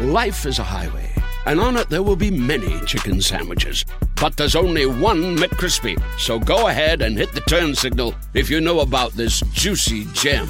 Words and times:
Life 0.00 0.44
is 0.44 0.58
a 0.58 0.64
highway, 0.64 1.08
and 1.46 1.60
on 1.60 1.76
it 1.76 1.88
there 1.88 2.02
will 2.02 2.16
be 2.16 2.28
many 2.28 2.80
chicken 2.80 3.22
sandwiches. 3.22 3.84
But 4.20 4.36
there's 4.36 4.56
only 4.56 4.86
one 4.86 5.36
McCrispy. 5.36 6.02
So 6.18 6.40
go 6.40 6.66
ahead 6.66 7.00
and 7.00 7.16
hit 7.16 7.32
the 7.32 7.40
turn 7.42 7.76
signal 7.76 8.12
if 8.34 8.50
you 8.50 8.60
know 8.60 8.80
about 8.80 9.12
this 9.12 9.40
juicy 9.52 10.06
gem 10.06 10.48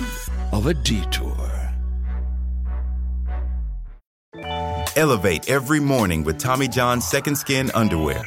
of 0.51 0.67
a 0.67 0.73
detour. 0.73 1.37
Elevate 4.97 5.51
every 5.51 5.81
morning 5.81 6.25
with 6.25 6.39
Tommy 6.39 6.67
John's 6.67 7.07
Second 7.07 7.37
Skin 7.37 7.71
Underwear. 7.75 8.27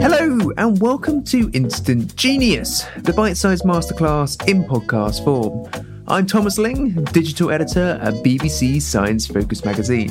Hello, 0.00 0.52
and 0.58 0.78
welcome 0.82 1.24
to 1.24 1.50
Instant 1.54 2.14
Genius, 2.14 2.84
the 2.98 3.12
bite 3.14 3.38
sized 3.38 3.64
masterclass 3.64 4.46
in 4.46 4.64
podcast 4.64 5.24
form. 5.24 5.66
I'm 6.08 6.26
Thomas 6.26 6.58
Ling, 6.58 7.02
digital 7.04 7.50
editor 7.50 7.98
at 8.02 8.12
BBC 8.22 8.82
Science 8.82 9.26
Focus 9.26 9.64
magazine. 9.64 10.10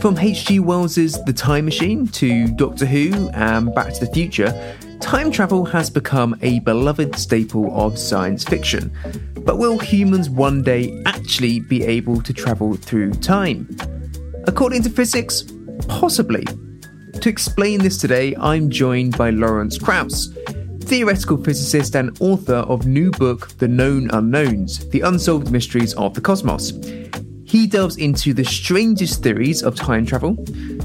From 0.00 0.16
H.G. 0.16 0.60
Wells's 0.60 1.22
The 1.24 1.32
Time 1.34 1.66
Machine 1.66 2.08
to 2.08 2.48
Doctor 2.56 2.86
Who 2.86 3.28
and 3.34 3.74
Back 3.74 3.92
to 3.92 4.06
the 4.06 4.12
Future, 4.12 4.78
time 5.00 5.30
travel 5.30 5.66
has 5.66 5.90
become 5.90 6.38
a 6.40 6.60
beloved 6.60 7.16
staple 7.16 7.70
of 7.78 7.98
science 7.98 8.44
fiction. 8.44 8.90
But 9.40 9.58
will 9.58 9.78
humans 9.78 10.30
one 10.30 10.62
day 10.62 11.02
actually 11.04 11.60
be 11.60 11.82
able 11.82 12.22
to 12.22 12.32
travel 12.32 12.76
through 12.76 13.12
time? 13.12 13.68
According 14.46 14.82
to 14.84 14.90
physics, 14.90 15.44
Possibly. 15.88 16.44
To 17.20 17.28
explain 17.28 17.80
this 17.80 17.98
today, 17.98 18.34
I'm 18.36 18.70
joined 18.70 19.16
by 19.16 19.30
Lawrence 19.30 19.78
Krauss, 19.78 20.28
theoretical 20.80 21.42
physicist 21.42 21.94
and 21.96 22.16
author 22.20 22.56
of 22.56 22.86
new 22.86 23.10
book 23.10 23.48
The 23.58 23.68
Known 23.68 24.10
Unknowns: 24.10 24.88
The 24.90 25.00
Unsolved 25.00 25.50
Mysteries 25.50 25.94
of 25.94 26.14
the 26.14 26.20
Cosmos. 26.20 26.72
He 27.44 27.66
delves 27.66 27.98
into 27.98 28.34
the 28.34 28.44
strangest 28.44 29.22
theories 29.22 29.62
of 29.62 29.76
time 29.76 30.04
travel, 30.04 30.36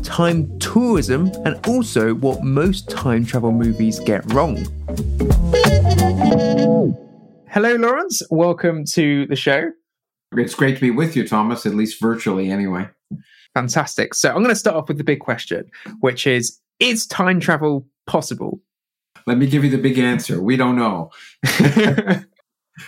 time 0.03 0.59
tourism, 0.59 1.31
and 1.45 1.59
also 1.67 2.13
what 2.13 2.43
most 2.43 2.89
time 2.89 3.25
travel 3.25 3.51
movies 3.51 3.99
get 3.99 4.31
wrong. 4.31 4.57
Hello, 7.49 7.75
Lawrence. 7.75 8.21
Welcome 8.29 8.85
to 8.93 9.25
the 9.25 9.35
show. 9.35 9.71
It's 10.33 10.53
great 10.53 10.75
to 10.75 10.81
be 10.81 10.91
with 10.91 11.15
you, 11.15 11.27
Thomas, 11.27 11.65
at 11.65 11.73
least 11.73 11.99
virtually, 11.99 12.51
anyway. 12.51 12.87
Fantastic. 13.59 14.13
So 14.13 14.29
I'm 14.29 14.37
going 14.37 14.49
to 14.49 14.55
start 14.55 14.77
off 14.77 14.87
with 14.87 14.97
the 14.97 15.03
big 15.03 15.19
question, 15.19 15.69
which 15.99 16.25
is 16.25 16.59
Is 16.79 17.05
time 17.05 17.39
travel 17.41 17.85
possible? 18.07 18.61
Let 19.27 19.37
me 19.37 19.47
give 19.47 19.65
you 19.65 19.69
the 19.69 19.77
big 19.77 19.99
answer. 19.99 20.41
We 20.41 20.55
don't 20.55 20.77
know. 20.77 21.11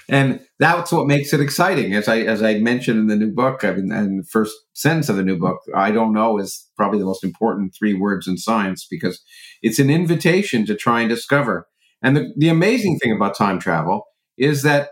and 0.09 0.39
that's 0.59 0.91
what 0.93 1.07
makes 1.07 1.33
it 1.33 1.41
exciting. 1.41 1.93
As 1.93 2.07
I 2.07 2.19
as 2.19 2.41
I 2.41 2.59
mentioned 2.59 2.99
in 2.99 3.07
the 3.07 3.17
new 3.17 3.33
book, 3.33 3.65
I 3.65 3.73
mean, 3.73 3.91
and 3.91 4.21
the 4.21 4.27
first 4.27 4.55
sentence 4.73 5.09
of 5.09 5.17
the 5.17 5.23
new 5.23 5.37
book, 5.37 5.59
I 5.75 5.91
don't 5.91 6.13
know 6.13 6.39
is 6.39 6.69
probably 6.77 6.99
the 6.99 7.05
most 7.05 7.23
important 7.23 7.75
three 7.77 7.93
words 7.93 8.27
in 8.27 8.37
science 8.37 8.87
because 8.89 9.21
it's 9.61 9.79
an 9.79 9.89
invitation 9.89 10.65
to 10.67 10.75
try 10.75 11.01
and 11.01 11.09
discover. 11.09 11.67
And 12.01 12.15
the, 12.15 12.33
the 12.37 12.49
amazing 12.49 12.97
thing 12.97 13.11
about 13.13 13.37
time 13.37 13.59
travel 13.59 14.05
is 14.37 14.63
that, 14.63 14.89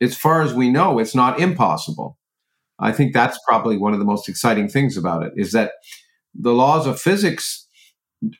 as 0.00 0.16
far 0.16 0.42
as 0.42 0.54
we 0.54 0.70
know, 0.70 0.98
it's 1.00 1.14
not 1.14 1.40
impossible. 1.40 2.16
I 2.78 2.92
think 2.92 3.12
that's 3.12 3.38
probably 3.46 3.76
one 3.76 3.92
of 3.92 3.98
the 3.98 4.04
most 4.04 4.28
exciting 4.28 4.68
things 4.68 4.96
about 4.96 5.22
it 5.22 5.32
is 5.36 5.52
that 5.52 5.72
the 6.34 6.52
laws 6.52 6.86
of 6.86 7.00
physics 7.00 7.66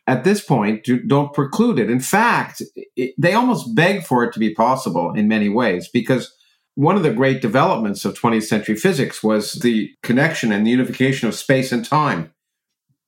at 0.06 0.24
this 0.24 0.42
point 0.42 0.84
do, 0.84 1.00
not 1.04 1.34
preclude 1.34 1.78
it. 1.78 1.90
In 1.90 2.00
fact, 2.00 2.62
it, 2.96 3.14
they 3.18 3.34
almost 3.34 3.74
beg 3.74 4.04
for 4.04 4.24
it 4.24 4.32
to 4.32 4.38
be 4.38 4.54
possible 4.54 5.12
in 5.12 5.28
many 5.28 5.48
ways 5.48 5.88
because 5.92 6.32
one 6.74 6.96
of 6.96 7.02
the 7.02 7.12
great 7.12 7.40
developments 7.40 8.04
of 8.04 8.18
20th 8.18 8.44
century 8.44 8.76
physics 8.76 9.22
was 9.22 9.54
the 9.54 9.90
connection 10.02 10.52
and 10.52 10.66
the 10.66 10.70
unification 10.70 11.28
of 11.28 11.34
space 11.34 11.72
and 11.72 11.84
time. 11.84 12.32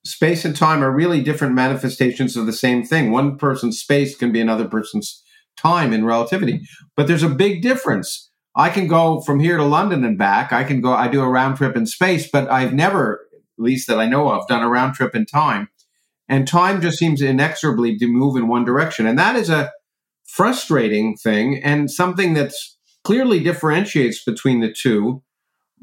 Space 0.04 0.44
and 0.44 0.56
time 0.56 0.82
are 0.82 0.90
really 0.90 1.22
different 1.22 1.54
manifestations 1.54 2.36
of 2.36 2.46
the 2.46 2.52
same 2.52 2.82
thing. 2.84 3.10
One 3.10 3.36
person's 3.36 3.78
space 3.78 4.16
can 4.16 4.32
be 4.32 4.40
another 4.40 4.66
person's 4.66 5.22
time 5.56 5.92
in 5.92 6.04
relativity, 6.04 6.62
but 6.96 7.06
there's 7.06 7.22
a 7.22 7.28
big 7.28 7.60
difference 7.62 8.27
I 8.58 8.70
can 8.70 8.88
go 8.88 9.20
from 9.20 9.38
here 9.38 9.56
to 9.56 9.64
London 9.64 10.04
and 10.04 10.18
back. 10.18 10.52
I 10.52 10.64
can 10.64 10.80
go, 10.80 10.92
I 10.92 11.06
do 11.06 11.22
a 11.22 11.28
round 11.28 11.56
trip 11.56 11.76
in 11.76 11.86
space, 11.86 12.28
but 12.28 12.50
I've 12.50 12.74
never, 12.74 13.20
at 13.32 13.62
least 13.62 13.86
that 13.86 14.00
I 14.00 14.06
know 14.06 14.28
of, 14.28 14.48
done 14.48 14.64
a 14.64 14.68
round 14.68 14.94
trip 14.94 15.14
in 15.14 15.26
time. 15.26 15.68
And 16.28 16.46
time 16.46 16.80
just 16.80 16.98
seems 16.98 17.22
inexorably 17.22 17.96
to 17.98 18.08
move 18.08 18.36
in 18.36 18.48
one 18.48 18.64
direction. 18.64 19.06
And 19.06 19.16
that 19.16 19.36
is 19.36 19.48
a 19.48 19.70
frustrating 20.26 21.16
thing 21.16 21.62
and 21.62 21.88
something 21.88 22.34
that's 22.34 22.76
clearly 23.04 23.40
differentiates 23.40 24.24
between 24.24 24.58
the 24.58 24.72
two. 24.72 25.22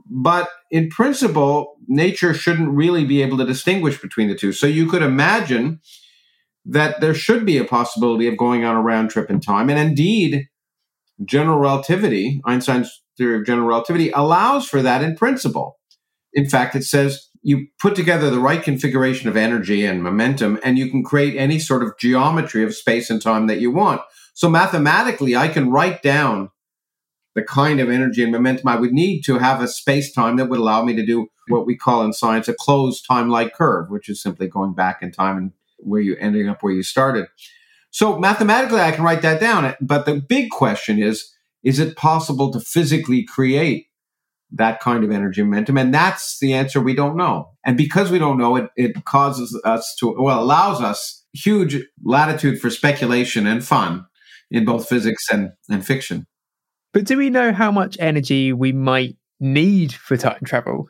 But 0.05 0.49
in 0.69 0.89
principle, 0.89 1.77
nature 1.87 2.33
shouldn't 2.33 2.69
really 2.69 3.05
be 3.05 3.21
able 3.21 3.37
to 3.37 3.45
distinguish 3.45 4.01
between 4.01 4.27
the 4.27 4.35
two. 4.35 4.51
So 4.51 4.67
you 4.67 4.87
could 4.87 5.01
imagine 5.01 5.79
that 6.65 6.99
there 6.99 7.13
should 7.13 7.45
be 7.45 7.57
a 7.57 7.63
possibility 7.63 8.27
of 8.27 8.37
going 8.37 8.65
on 8.65 8.75
a 8.75 8.81
round 8.81 9.11
trip 9.11 9.29
in 9.29 9.39
time. 9.39 9.69
And 9.69 9.79
indeed, 9.79 10.49
general 11.23 11.59
relativity, 11.59 12.41
Einstein's 12.45 13.03
theory 13.17 13.37
of 13.37 13.45
general 13.45 13.67
relativity, 13.67 14.11
allows 14.11 14.67
for 14.67 14.81
that 14.81 15.01
in 15.01 15.15
principle. 15.15 15.77
In 16.33 16.49
fact, 16.49 16.75
it 16.75 16.83
says 16.83 17.29
you 17.41 17.67
put 17.79 17.95
together 17.95 18.29
the 18.29 18.39
right 18.39 18.61
configuration 18.61 19.29
of 19.29 19.37
energy 19.37 19.85
and 19.85 20.03
momentum, 20.03 20.59
and 20.63 20.77
you 20.77 20.89
can 20.89 21.03
create 21.03 21.37
any 21.37 21.59
sort 21.59 21.83
of 21.83 21.97
geometry 21.97 22.63
of 22.63 22.75
space 22.75 23.09
and 23.09 23.21
time 23.21 23.47
that 23.47 23.61
you 23.61 23.71
want. 23.71 24.01
So 24.33 24.49
mathematically, 24.49 25.35
I 25.35 25.47
can 25.47 25.69
write 25.69 26.01
down 26.01 26.49
the 27.35 27.43
kind 27.43 27.79
of 27.79 27.89
energy 27.89 28.23
and 28.23 28.31
momentum 28.31 28.67
I 28.67 28.77
would 28.77 28.93
need 28.93 29.21
to 29.23 29.37
have 29.37 29.61
a 29.61 29.67
space 29.67 30.11
time 30.11 30.37
that 30.37 30.47
would 30.47 30.59
allow 30.59 30.83
me 30.83 30.95
to 30.95 31.05
do 31.05 31.27
what 31.49 31.65
we 31.65 31.77
call 31.77 32.03
in 32.03 32.13
science 32.13 32.47
a 32.47 32.53
closed 32.53 33.05
time 33.07 33.29
like 33.29 33.53
curve, 33.53 33.89
which 33.89 34.09
is 34.09 34.21
simply 34.21 34.47
going 34.47 34.73
back 34.73 35.01
in 35.01 35.11
time 35.11 35.37
and 35.37 35.51
where 35.77 36.01
you 36.01 36.15
ending 36.19 36.49
up 36.49 36.63
where 36.63 36.73
you 36.73 36.81
started. 36.81 37.27
So 37.95 38.19
mathematically, 38.19 38.81
I 38.81 38.91
can 38.91 39.05
write 39.05 39.21
that 39.21 39.39
down. 39.39 39.73
But 39.79 40.05
the 40.05 40.15
big 40.15 40.49
question 40.49 41.01
is, 41.01 41.31
is 41.63 41.79
it 41.79 41.95
possible 41.95 42.51
to 42.51 42.59
physically 42.59 43.23
create 43.23 43.85
that 44.51 44.81
kind 44.81 45.05
of 45.05 45.11
energy 45.11 45.41
momentum? 45.41 45.77
And 45.77 45.93
that's 45.93 46.37
the 46.39 46.53
answer 46.53 46.81
we 46.81 46.93
don't 46.93 47.15
know. 47.15 47.51
And 47.65 47.77
because 47.77 48.11
we 48.11 48.19
don't 48.19 48.37
know, 48.37 48.57
it, 48.57 48.69
it 48.75 49.05
causes 49.05 49.57
us 49.63 49.95
to, 50.01 50.13
well, 50.19 50.43
allows 50.43 50.81
us 50.81 51.23
huge 51.31 51.77
latitude 52.03 52.59
for 52.59 52.69
speculation 52.69 53.47
and 53.47 53.63
fun 53.63 54.05
in 54.51 54.65
both 54.65 54.89
physics 54.89 55.27
and, 55.31 55.53
and 55.69 55.85
fiction. 55.85 56.27
But 56.91 57.05
do 57.05 57.15
we 57.15 57.29
know 57.29 57.53
how 57.53 57.71
much 57.71 57.95
energy 58.01 58.51
we 58.51 58.73
might 58.73 59.15
need 59.39 59.93
for 59.93 60.17
time 60.17 60.41
travel? 60.43 60.89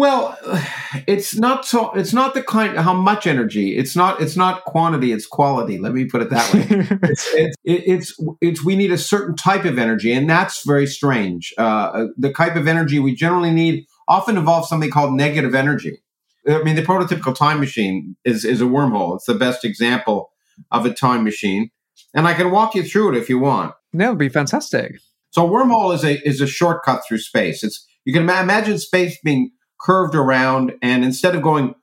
Well, 0.00 0.38
it's 1.06 1.36
not 1.36 1.66
so. 1.66 1.92
It's 1.92 2.14
not 2.14 2.32
the 2.32 2.42
kind. 2.42 2.78
How 2.78 2.94
much 2.94 3.26
energy? 3.26 3.76
It's 3.76 3.94
not. 3.94 4.20
It's 4.22 4.34
not 4.34 4.64
quantity. 4.64 5.12
It's 5.12 5.26
quality. 5.26 5.76
Let 5.76 5.92
me 5.92 6.06
put 6.06 6.22
it 6.22 6.30
that 6.30 6.54
way. 6.54 6.66
it's, 7.02 7.34
it's, 7.34 7.56
it's, 7.64 8.20
it's. 8.40 8.64
We 8.64 8.76
need 8.76 8.92
a 8.92 8.98
certain 8.98 9.36
type 9.36 9.66
of 9.66 9.78
energy, 9.78 10.10
and 10.10 10.28
that's 10.28 10.66
very 10.66 10.86
strange. 10.86 11.52
Uh, 11.58 12.06
the 12.16 12.32
type 12.32 12.56
of 12.56 12.66
energy 12.66 12.98
we 12.98 13.14
generally 13.14 13.50
need 13.50 13.84
often 14.08 14.38
involves 14.38 14.70
something 14.70 14.90
called 14.90 15.12
negative 15.12 15.54
energy. 15.54 16.02
I 16.48 16.62
mean, 16.62 16.76
the 16.76 16.82
prototypical 16.82 17.34
time 17.34 17.60
machine 17.60 18.16
is 18.24 18.46
is 18.46 18.62
a 18.62 18.64
wormhole. 18.64 19.16
It's 19.16 19.26
the 19.26 19.34
best 19.34 19.66
example 19.66 20.30
of 20.70 20.86
a 20.86 20.94
time 20.94 21.24
machine, 21.24 21.70
and 22.14 22.26
I 22.26 22.32
can 22.32 22.50
walk 22.50 22.74
you 22.74 22.84
through 22.84 23.14
it 23.14 23.18
if 23.18 23.28
you 23.28 23.38
want. 23.38 23.74
That 23.92 24.08
would 24.08 24.18
be 24.18 24.30
fantastic. 24.30 24.98
So, 25.28 25.46
a 25.46 25.50
wormhole 25.50 25.94
is 25.94 26.04
a 26.04 26.26
is 26.26 26.40
a 26.40 26.46
shortcut 26.46 27.02
through 27.06 27.18
space. 27.18 27.62
It's 27.62 27.86
you 28.06 28.14
can 28.14 28.22
imagine 28.22 28.78
space 28.78 29.18
being 29.22 29.50
curved 29.80 30.14
around, 30.14 30.72
and 30.82 31.04
instead 31.04 31.34
of 31.34 31.42
going 31.42 31.74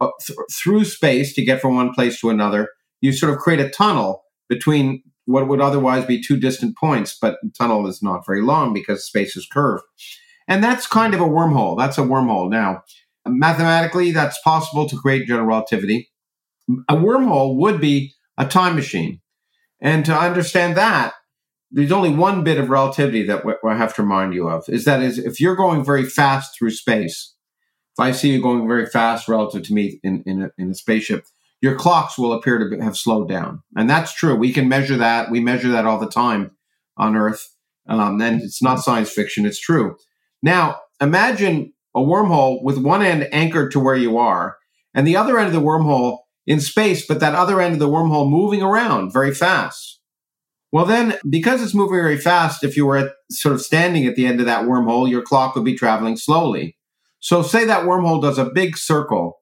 uh, 0.00 0.10
th- 0.24 0.38
through 0.52 0.84
space 0.84 1.34
to 1.34 1.44
get 1.44 1.60
from 1.60 1.76
one 1.76 1.92
place 1.92 2.20
to 2.20 2.30
another, 2.30 2.68
you 3.00 3.12
sort 3.12 3.32
of 3.32 3.38
create 3.38 3.60
a 3.60 3.68
tunnel 3.68 4.24
between 4.48 5.02
what 5.24 5.48
would 5.48 5.60
otherwise 5.60 6.04
be 6.04 6.22
two 6.22 6.36
distant 6.36 6.76
points, 6.76 7.16
but 7.20 7.36
the 7.42 7.50
tunnel 7.50 7.86
is 7.86 8.02
not 8.02 8.24
very 8.24 8.42
long 8.42 8.72
because 8.72 9.04
space 9.04 9.36
is 9.36 9.46
curved. 9.50 9.82
And 10.48 10.62
that's 10.62 10.86
kind 10.86 11.14
of 11.14 11.20
a 11.20 11.24
wormhole. 11.24 11.76
That's 11.76 11.98
a 11.98 12.02
wormhole. 12.02 12.48
Now, 12.48 12.82
mathematically, 13.26 14.12
that's 14.12 14.40
possible 14.42 14.88
to 14.88 14.96
create 14.96 15.26
general 15.26 15.48
relativity. 15.48 16.10
A 16.88 16.94
wormhole 16.94 17.56
would 17.56 17.80
be 17.80 18.12
a 18.38 18.46
time 18.46 18.76
machine. 18.76 19.20
And 19.80 20.04
to 20.04 20.16
understand 20.16 20.76
that, 20.76 21.14
there's 21.70 21.92
only 21.92 22.10
one 22.10 22.44
bit 22.44 22.58
of 22.58 22.70
relativity 22.70 23.24
that 23.24 23.42
I 23.64 23.76
have 23.76 23.94
to 23.96 24.02
remind 24.02 24.34
you 24.34 24.48
of 24.48 24.64
is 24.68 24.84
that 24.84 25.02
is 25.02 25.18
if 25.18 25.40
you're 25.40 25.56
going 25.56 25.84
very 25.84 26.04
fast 26.04 26.56
through 26.56 26.70
space, 26.70 27.34
if 27.96 28.00
I 28.00 28.12
see 28.12 28.30
you 28.30 28.42
going 28.42 28.68
very 28.68 28.84
fast 28.84 29.26
relative 29.26 29.62
to 29.64 29.72
me 29.72 30.00
in, 30.02 30.22
in, 30.26 30.42
a, 30.42 30.50
in 30.58 30.70
a 30.70 30.74
spaceship, 30.74 31.24
your 31.62 31.76
clocks 31.76 32.18
will 32.18 32.34
appear 32.34 32.58
to 32.58 32.84
have 32.84 32.96
slowed 32.96 33.26
down. 33.26 33.62
And 33.74 33.88
that's 33.88 34.12
true. 34.12 34.34
We 34.34 34.52
can 34.52 34.68
measure 34.68 34.98
that. 34.98 35.30
We 35.30 35.40
measure 35.40 35.70
that 35.70 35.86
all 35.86 35.98
the 35.98 36.06
time 36.06 36.50
on 36.98 37.16
Earth. 37.16 37.54
Um, 37.88 38.20
and 38.20 38.42
it's 38.42 38.62
not 38.62 38.80
science 38.80 39.10
fiction, 39.10 39.46
it's 39.46 39.60
true. 39.60 39.96
Now, 40.42 40.80
imagine 41.00 41.72
a 41.94 42.00
wormhole 42.00 42.62
with 42.62 42.78
one 42.78 43.00
end 43.00 43.28
anchored 43.32 43.72
to 43.72 43.80
where 43.80 43.96
you 43.96 44.18
are 44.18 44.56
and 44.92 45.06
the 45.06 45.16
other 45.16 45.38
end 45.38 45.46
of 45.46 45.54
the 45.54 45.66
wormhole 45.66 46.18
in 46.46 46.60
space, 46.60 47.06
but 47.06 47.20
that 47.20 47.34
other 47.34 47.60
end 47.60 47.74
of 47.74 47.78
the 47.78 47.88
wormhole 47.88 48.28
moving 48.28 48.62
around 48.62 49.12
very 49.12 49.34
fast. 49.34 50.00
Well, 50.72 50.84
then, 50.84 51.16
because 51.30 51.62
it's 51.62 51.74
moving 51.74 51.94
very 51.96 52.18
fast, 52.18 52.62
if 52.62 52.76
you 52.76 52.84
were 52.84 52.96
at, 52.98 53.12
sort 53.30 53.54
of 53.54 53.62
standing 53.62 54.04
at 54.04 54.16
the 54.16 54.26
end 54.26 54.40
of 54.40 54.46
that 54.46 54.64
wormhole, 54.64 55.08
your 55.08 55.22
clock 55.22 55.54
would 55.54 55.64
be 55.64 55.76
traveling 55.76 56.16
slowly. 56.16 56.75
So 57.26 57.42
say 57.42 57.64
that 57.64 57.86
wormhole 57.86 58.22
does 58.22 58.38
a 58.38 58.44
big 58.44 58.76
circle, 58.76 59.40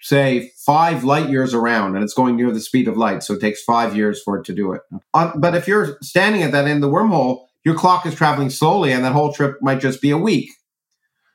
say 0.00 0.50
five 0.64 1.04
light 1.04 1.28
years 1.28 1.52
around, 1.52 1.94
and 1.94 2.02
it's 2.02 2.14
going 2.14 2.36
near 2.36 2.50
the 2.50 2.58
speed 2.58 2.88
of 2.88 2.96
light. 2.96 3.22
So 3.22 3.34
it 3.34 3.40
takes 3.42 3.62
five 3.62 3.94
years 3.94 4.22
for 4.22 4.38
it 4.38 4.46
to 4.46 4.54
do 4.54 4.72
it. 4.72 4.80
Uh, 5.12 5.32
but 5.36 5.54
if 5.54 5.68
you're 5.68 5.98
standing 6.00 6.42
at 6.42 6.52
that 6.52 6.64
end 6.64 6.82
of 6.82 6.90
the 6.90 6.96
wormhole, 6.96 7.44
your 7.66 7.74
clock 7.74 8.06
is 8.06 8.14
traveling 8.14 8.48
slowly, 8.48 8.92
and 8.92 9.04
that 9.04 9.12
whole 9.12 9.30
trip 9.30 9.58
might 9.60 9.78
just 9.78 10.00
be 10.00 10.08
a 10.08 10.16
week. 10.16 10.48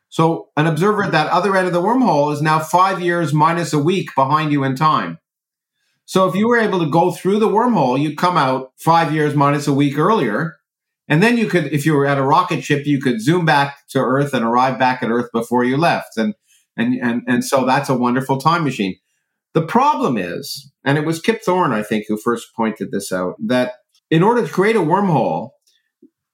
So 0.09 0.49
an 0.57 0.65
observer 0.65 1.03
at 1.03 1.11
that 1.11 1.29
other 1.29 1.55
end 1.55 1.67
of 1.67 1.73
the 1.73 1.81
wormhole 1.83 2.33
is 2.33 2.41
now 2.41 2.57
five 2.57 2.99
years 2.99 3.31
minus 3.31 3.71
a 3.71 3.77
week 3.77 4.09
behind 4.15 4.51
you 4.51 4.63
in 4.63 4.75
time. 4.75 5.19
So 6.05 6.27
if 6.27 6.33
you 6.33 6.47
were 6.47 6.57
able 6.57 6.79
to 6.79 6.89
go 6.89 7.11
through 7.11 7.37
the 7.37 7.49
wormhole, 7.49 8.01
you'd 8.01 8.17
come 8.17 8.35
out 8.35 8.71
five 8.79 9.13
years 9.13 9.35
minus 9.35 9.67
a 9.67 9.73
week 9.73 9.99
earlier. 9.99 10.55
And 11.07 11.21
then 11.21 11.37
you 11.37 11.47
could, 11.47 11.65
if 11.73 11.85
you 11.85 11.93
were 11.93 12.05
at 12.05 12.17
a 12.17 12.23
rocket 12.23 12.63
ship, 12.63 12.85
you 12.85 13.01
could 13.01 13.21
zoom 13.21 13.45
back 13.45 13.87
to 13.89 13.99
Earth 13.99 14.33
and 14.33 14.45
arrive 14.45 14.79
back 14.79 15.03
at 15.03 15.09
Earth 15.09 15.29
before 15.33 15.63
you 15.63 15.77
left. 15.77 16.17
And, 16.17 16.33
and, 16.77 16.95
and, 17.01 17.21
and 17.27 17.43
so 17.43 17.65
that's 17.65 17.89
a 17.89 17.97
wonderful 17.97 18.37
time 18.37 18.63
machine. 18.63 18.95
The 19.53 19.61
problem 19.61 20.17
is, 20.17 20.71
and 20.83 20.97
it 20.97 21.05
was 21.05 21.21
Kip 21.21 21.41
Thorne, 21.43 21.73
I 21.73 21.83
think, 21.83 22.05
who 22.07 22.17
first 22.17 22.55
pointed 22.55 22.91
this 22.91 23.11
out, 23.11 23.35
that 23.45 23.73
in 24.09 24.23
order 24.23 24.45
to 24.45 24.51
create 24.51 24.75
a 24.75 24.79
wormhole, 24.79 25.51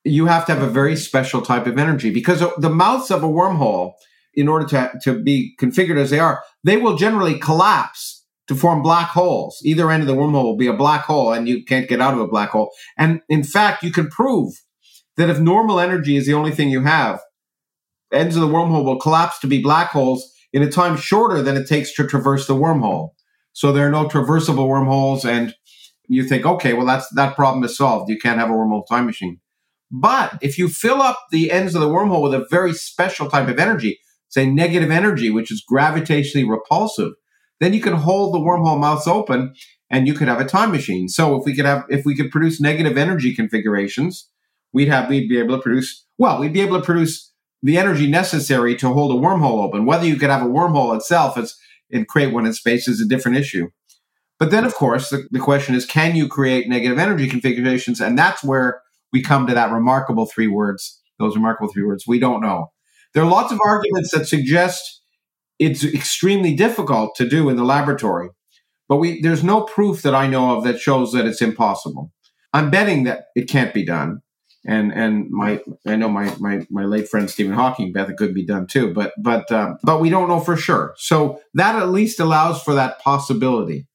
you 0.04 0.28
have 0.28 0.46
to 0.46 0.54
have 0.54 0.64
a 0.64 0.70
very 0.70 0.96
special 0.96 1.42
type 1.42 1.68
of 1.68 1.78
energy 1.78 2.10
because 2.12 2.44
the 2.58 2.70
mouths 2.70 3.12
of 3.12 3.24
a 3.24 3.28
wormhole, 3.28 3.94
in 4.34 4.48
order 4.48 4.66
to, 4.66 4.92
to 5.04 5.22
be 5.22 5.56
configured 5.60 5.98
as 5.98 6.10
they 6.10 6.20
are, 6.20 6.44
they 6.64 6.78
will 6.78 6.96
generally 6.96 7.38
collapse 7.38 8.19
to 8.50 8.56
form 8.56 8.82
black 8.82 9.10
holes. 9.10 9.62
Either 9.64 9.92
end 9.92 10.02
of 10.02 10.08
the 10.08 10.16
wormhole 10.16 10.44
will 10.44 10.58
be 10.58 10.66
a 10.66 10.74
black 10.74 11.06
hole 11.06 11.32
and 11.32 11.48
you 11.48 11.64
can't 11.64 11.88
get 11.88 12.02
out 12.02 12.16
of 12.16 12.20
a 12.20 12.28
black 12.28 12.50
hole. 12.50 12.72
And 12.98 13.22
in 13.30 13.44
fact, 13.44 13.84
you 13.84 13.92
can 13.92 14.10
prove 14.10 14.56
that 15.18 15.30
if 15.30 15.40
normal 15.40 15.80
energy 15.80 16.18
is 16.18 16.26
the 16.26 16.34
only 16.34 16.50
thing 16.50 16.72
you 16.72 16.82
have, 16.82 17.22
ends 18.12 18.36
of 18.36 18.42
the 18.42 18.48
wormhole 18.48 18.84
will 18.84 19.00
collapse 19.00 19.38
to 19.42 19.48
be 19.48 19.62
black 19.62 19.92
holes 19.92 20.34
in 20.52 20.64
a 20.64 20.72
time 20.72 20.98
shorter 20.98 21.44
than 21.44 21.58
it 21.58 21.68
takes 21.68 21.94
to 21.94 22.08
traverse 22.08 22.48
the 22.48 22.56
wormhole. 22.56 23.12
So 23.54 23.72
there 23.72 23.88
are 23.88 23.92
no 23.92 24.08
traversable 24.08 24.68
wormholes 24.68 25.26
and 25.26 25.54
you 26.08 26.24
think, 26.24 26.44
okay, 26.44 26.74
well 26.74 26.88
that's 26.88 27.08
that 27.14 27.36
problem 27.36 27.64
is 27.64 27.78
solved. 27.78 28.10
You 28.10 28.18
can't 28.18 28.40
have 28.40 28.50
a 28.50 28.54
wormhole 28.54 28.88
time 28.90 29.06
machine. 29.06 29.40
But 29.92 30.40
if 30.42 30.58
you 30.58 30.70
fill 30.70 31.04
up 31.04 31.20
the 31.30 31.52
ends 31.52 31.76
of 31.76 31.82
the 31.82 31.88
wormhole 31.88 32.24
with 32.24 32.34
a 32.34 32.48
very 32.50 32.74
special 32.74 33.30
type 33.30 33.48
of 33.48 33.60
energy, 33.60 34.00
say 34.28 34.50
negative 34.50 34.90
energy, 34.90 35.30
which 35.30 35.52
is 35.52 35.64
gravitationally 35.72 36.50
repulsive, 36.50 37.14
then 37.60 37.74
you 37.74 37.82
can 37.82 37.94
hold 37.94 38.34
the 38.34 38.40
wormhole 38.40 38.80
mouths 38.80 39.08
open 39.08 39.54
and 39.90 40.08
you 40.08 40.14
could 40.14 40.28
have 40.28 40.40
a 40.40 40.46
time 40.46 40.72
machine. 40.72 41.08
So 41.08 41.36
if 41.36 41.46
we 41.46 41.56
could 41.56 41.66
have, 41.66 41.86
if 41.90 42.06
we 42.06 42.16
could 42.16 42.32
produce 42.32 42.62
negative 42.62 42.98
energy 42.98 43.36
configurations, 43.36 44.30
we'd 44.74 44.88
have, 44.88 45.10
we'd 45.10 45.30
be 45.30 45.40
able 45.40 45.58
to 45.58 45.62
produce, 45.62 46.06
well, 46.18 46.40
we'd 46.40 46.54
be 46.54 46.62
able 46.62 46.80
to 46.80 46.86
produce 46.86 47.34
the 47.62 47.78
energy 47.78 48.08
necessary 48.08 48.76
to 48.78 48.94
hold 48.94 49.12
a 49.12 49.20
wormhole 49.20 49.64
open. 49.64 49.86
Whether 49.86 50.06
you 50.06 50.16
could 50.16 50.30
have 50.30 50.44
a 50.44 50.50
wormhole 50.50 50.96
itself 50.96 51.38
is, 51.38 51.58
and 51.92 52.08
create 52.08 52.34
one 52.34 52.46
in 52.46 52.54
space 52.54 52.88
is 52.88 53.02
a 53.02 53.08
different 53.08 53.38
issue. 53.38 53.70
But 54.38 54.52
then, 54.52 54.64
of 54.64 54.76
course, 54.76 55.10
the, 55.10 55.28
the 55.32 55.40
question 55.40 55.76
is, 55.76 55.86
can 55.86 56.16
you 56.16 56.28
create 56.28 56.70
negative 56.70 57.00
energy 57.00 57.28
configurations? 57.28 58.00
And 58.00 58.18
that's 58.18 58.44
where 58.44 58.82
we 59.12 59.22
come 59.22 59.48
to 59.48 59.54
that 59.54 59.72
remarkable 59.72 60.28
three 60.28 60.48
words, 60.48 61.02
those 61.18 61.36
remarkable 61.36 61.72
three 61.74 61.84
words. 61.84 62.06
We 62.08 62.20
don't 62.20 62.42
know. 62.42 62.72
There 63.14 63.24
are 63.24 63.30
lots 63.30 63.52
of 63.52 63.60
arguments 63.66 64.12
that 64.12 64.28
suggest 64.28 64.99
it's 65.60 65.84
extremely 65.84 66.56
difficult 66.56 67.16
to 67.16 67.28
do 67.28 67.50
in 67.50 67.58
the 67.58 67.64
laboratory. 67.64 68.30
But 68.88 68.98
we, 68.98 69.22
there's 69.22 69.44
no 69.44 69.62
proof 69.62 70.02
that 70.02 70.16
I 70.16 70.28
know 70.28 70.58
of 70.58 70.64
that 70.64 70.80
shows 70.80 71.12
that 71.12 71.28
it's 71.28 71.42
impossible. 71.42 72.12
I'm 72.54 72.72
betting 72.72 73.04
that 73.04 73.26
it 73.36 73.48
can't 73.48 73.74
be 73.74 73.86
done. 73.86 74.22
And 74.66 74.92
and 74.92 75.30
my 75.30 75.62
I 75.86 75.96
know 75.96 76.10
my 76.10 76.36
my, 76.40 76.66
my 76.70 76.84
late 76.84 77.08
friend 77.08 77.30
Stephen 77.30 77.54
Hawking 77.54 77.94
bet 77.94 78.10
it 78.10 78.18
could 78.18 78.34
be 78.34 78.46
done 78.46 78.68
too, 78.68 78.94
but 78.94 79.14
but 79.18 79.50
uh, 79.52 79.76
but 79.84 80.02
we 80.02 80.10
don't 80.10 80.28
know 80.28 80.42
for 80.42 80.58
sure. 80.58 80.96
So 80.98 81.40
that 81.54 81.76
at 81.76 81.90
least 81.90 82.20
allows 82.20 82.62
for 82.62 82.74
that 82.74 83.00
possibility. 83.00 83.88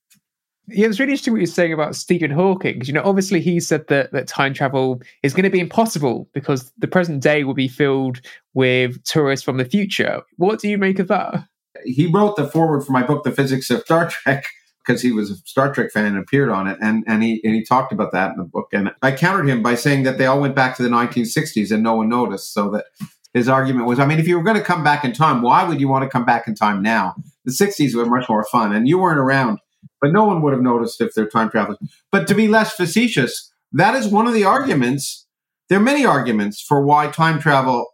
Yeah, 0.69 0.87
it's 0.87 0.98
really 0.98 1.12
interesting 1.12 1.34
what 1.34 1.41
you're 1.41 1.46
saying 1.46 1.74
about 1.74 1.94
Stephen 1.94 2.31
Hawking. 2.31 2.81
You 2.86 2.94
know, 2.94 3.03
obviously 3.05 3.41
he 3.43 3.60
said 3.60 3.86
that, 3.89 4.12
that 4.12 4.27
time 4.27 4.55
travel 4.55 5.03
is 5.22 5.34
going 5.34 5.44
to 5.44 5.50
be 5.50 5.60
impossible 5.60 6.31
because 6.32 6.72
the 6.79 6.89
present 6.89 7.22
day 7.22 7.44
will 7.44 7.53
be 7.53 7.69
filled 7.69 8.22
with 8.55 9.03
tourists 9.05 9.44
from 9.44 9.58
the 9.58 9.67
future. 9.67 10.22
What 10.36 10.60
do 10.60 10.70
you 10.70 10.79
make 10.79 10.98
of 10.98 11.08
that? 11.08 11.44
He 11.84 12.06
wrote 12.06 12.36
the 12.36 12.48
foreword 12.48 12.84
for 12.84 12.93
my 12.93 13.02
book, 13.02 13.24
The 13.24 13.32
Physics 13.32 13.70
of 13.70 13.81
Star 13.82 14.08
Trek, 14.08 14.44
because 14.86 15.02
he 15.02 15.12
was 15.12 15.31
a 15.31 15.36
Star 15.36 15.72
Trek 15.72 15.90
fan 15.90 16.04
and 16.04 16.19
appeared 16.19 16.50
on 16.50 16.66
it, 16.66 16.78
and 16.81 17.04
and 17.06 17.22
he 17.22 17.40
and 17.44 17.54
he 17.54 17.64
talked 17.64 17.93
about 17.93 18.12
that 18.12 18.32
in 18.32 18.38
the 18.38 18.44
book. 18.44 18.69
And 18.72 18.93
I 19.02 19.12
countered 19.12 19.48
him 19.48 19.62
by 19.62 19.74
saying 19.74 20.04
that 20.04 20.19
they 20.19 20.26
all 20.26 20.40
went 20.40 20.54
back 20.54 20.76
to 20.76 20.82
the 20.82 20.88
1960s 20.88 21.70
and 21.70 21.82
no 21.82 21.96
one 21.96 22.08
noticed. 22.08 22.52
So 22.52 22.70
that 22.70 22.86
his 23.32 23.48
argument 23.48 23.86
was, 23.86 23.98
I 23.98 24.06
mean, 24.06 24.20
if 24.20 24.28
you 24.28 24.38
were 24.38 24.44
going 24.44 24.56
to 24.56 24.62
come 24.62 24.84
back 24.84 25.04
in 25.04 25.12
time, 25.12 25.43
why 25.43 25.64
would 25.64 25.81
you 25.81 25.88
want 25.88 26.04
to 26.04 26.08
come 26.08 26.24
back 26.24 26.46
in 26.46 26.54
time 26.54 26.82
now? 26.82 27.14
The 27.44 27.52
60s 27.52 27.94
were 27.94 28.06
much 28.06 28.28
more 28.28 28.44
fun, 28.44 28.74
and 28.74 28.88
you 28.88 28.98
weren't 28.98 29.19
around, 29.19 29.58
but 30.00 30.12
no 30.12 30.24
one 30.24 30.40
would 30.43 30.52
have 30.52 30.62
noticed 30.62 31.00
if 31.00 31.14
they're 31.14 31.28
time 31.28 31.50
travelers. 31.50 31.78
But 32.12 32.28
to 32.28 32.34
be 32.34 32.48
less 32.48 32.72
facetious, 32.72 33.52
that 33.72 33.94
is 33.94 34.06
one 34.06 34.26
of 34.26 34.34
the 34.34 34.44
arguments. 34.44 35.26
There 35.69 35.78
are 35.78 35.82
many 35.82 36.06
arguments 36.06 36.60
for 36.60 36.84
why 36.84 37.08
time 37.08 37.40
travel 37.40 37.88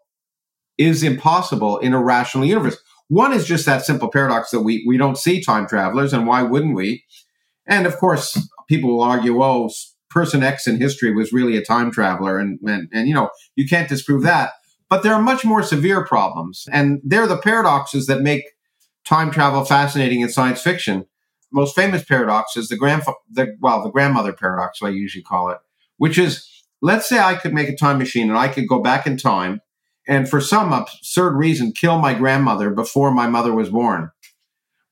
is 0.76 1.02
impossible 1.02 1.78
in 1.78 1.92
a 1.92 2.02
rational 2.02 2.44
universe. 2.44 2.76
One 3.10 3.32
is 3.32 3.44
just 3.44 3.66
that 3.66 3.84
simple 3.84 4.08
paradox 4.08 4.52
that 4.52 4.60
we, 4.60 4.84
we 4.86 4.96
don't 4.96 5.18
see 5.18 5.42
time 5.42 5.66
travelers, 5.66 6.12
and 6.12 6.28
why 6.28 6.44
wouldn't 6.44 6.76
we? 6.76 7.04
And 7.66 7.84
of 7.84 7.96
course, 7.96 8.38
people 8.68 8.90
will 8.90 9.02
argue, 9.02 9.42
oh, 9.42 9.68
person 10.10 10.44
X 10.44 10.68
in 10.68 10.80
history 10.80 11.12
was 11.12 11.32
really 11.32 11.56
a 11.56 11.64
time 11.64 11.90
traveler, 11.90 12.38
and, 12.38 12.60
and, 12.62 12.88
and 12.92 13.08
you 13.08 13.14
know, 13.14 13.30
you 13.56 13.66
can't 13.66 13.88
disprove 13.88 14.22
that. 14.22 14.52
But 14.88 15.02
there 15.02 15.12
are 15.12 15.20
much 15.20 15.44
more 15.44 15.64
severe 15.64 16.06
problems, 16.06 16.68
and 16.70 17.00
they're 17.02 17.26
the 17.26 17.36
paradoxes 17.36 18.06
that 18.06 18.22
make 18.22 18.44
time 19.04 19.32
travel 19.32 19.64
fascinating 19.64 20.20
in 20.20 20.28
science 20.28 20.62
fiction. 20.62 21.04
Most 21.52 21.74
famous 21.74 22.04
paradox 22.04 22.56
is 22.56 22.68
the 22.68 22.76
grand, 22.76 23.02
the, 23.28 23.56
well, 23.60 23.82
the 23.82 23.90
grandmother 23.90 24.32
paradox, 24.32 24.78
I 24.84 24.90
usually 24.90 25.24
call 25.24 25.50
it, 25.50 25.58
which 25.96 26.16
is, 26.16 26.48
let's 26.80 27.08
say 27.08 27.18
I 27.18 27.34
could 27.34 27.54
make 27.54 27.68
a 27.68 27.74
time 27.74 27.98
machine 27.98 28.28
and 28.28 28.38
I 28.38 28.46
could 28.46 28.68
go 28.68 28.80
back 28.80 29.04
in 29.04 29.16
time 29.16 29.62
and 30.06 30.28
for 30.28 30.40
some 30.40 30.72
absurd 30.72 31.36
reason 31.36 31.72
kill 31.72 31.98
my 31.98 32.14
grandmother 32.14 32.70
before 32.70 33.10
my 33.10 33.28
mother 33.28 33.54
was 33.54 33.68
born. 33.68 34.10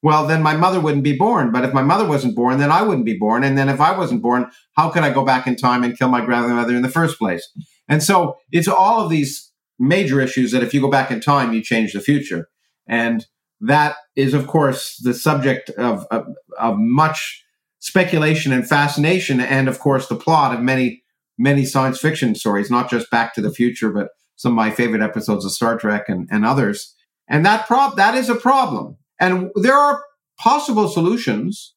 Well, 0.03 0.27
then 0.27 0.43
my 0.43 0.57
mother 0.57 0.79
wouldn't 0.79 1.03
be 1.03 1.17
born. 1.17 1.51
But 1.51 1.65
if 1.65 1.75
my 1.75 1.83
mother 1.83 2.07
wasn't 2.07 2.37
born, 2.37 2.59
then 2.59 2.71
I 2.71 2.83
wouldn't 2.83 3.05
be 3.05 3.19
born. 3.19 3.43
And 3.43 3.59
then 3.59 3.69
if 3.69 3.81
I 3.81 3.97
wasn't 3.97 4.23
born, 4.23 4.51
how 4.77 4.91
could 4.91 5.03
I 5.03 5.13
go 5.13 5.25
back 5.25 5.47
in 5.47 5.57
time 5.57 5.83
and 5.83 5.99
kill 5.99 6.09
my 6.09 6.25
grandmother 6.25 6.77
in 6.77 6.83
the 6.83 6.89
first 6.89 7.19
place? 7.19 7.49
And 7.89 8.03
so 8.03 8.37
it's 8.53 8.69
all 8.69 9.01
of 9.01 9.11
these 9.11 9.51
major 9.79 10.21
issues 10.21 10.53
that 10.53 10.63
if 10.63 10.73
you 10.73 10.81
go 10.81 10.91
back 10.91 11.11
in 11.11 11.21
time, 11.21 11.53
you 11.53 11.63
change 11.63 11.93
the 11.93 12.01
future. 12.01 12.49
And 12.87 13.27
that 13.61 13.97
is, 14.15 14.35
of 14.35 14.47
course, 14.47 14.99
the 14.99 15.15
subject 15.15 15.71
of, 15.71 16.07
of, 16.11 16.27
of 16.59 16.77
much 16.79 17.45
speculation 17.81 18.53
and 18.53 18.69
fascination, 18.69 19.41
and 19.41 19.69
of 19.69 19.79
course, 19.79 20.09
the 20.09 20.17
plot 20.17 20.55
of 20.55 20.61
many, 20.61 21.03
many 21.39 21.65
science 21.65 21.99
fiction 21.99 22.35
stories, 22.35 22.71
not 22.71 22.91
just 22.91 23.11
Back 23.11 23.35
to 23.35 23.41
the 23.41 23.53
Future, 23.53 23.91
but 23.91 24.09
some 24.39 24.53
of 24.53 24.57
my 24.57 24.71
favorite 24.71 25.03
episodes 25.03 25.45
of 25.45 25.53
Star 25.53 25.77
Trek 25.77 26.09
and, 26.09 26.29
and 26.31 26.47
others. 26.47 26.95
And 27.29 27.45
that 27.45 27.67
prob 27.67 27.97
that 27.97 28.15
is 28.15 28.31
a 28.31 28.35
problem. 28.35 28.97
And 29.21 29.51
there 29.57 29.75
are 29.75 30.03
possible 30.39 30.89
solutions. 30.89 31.75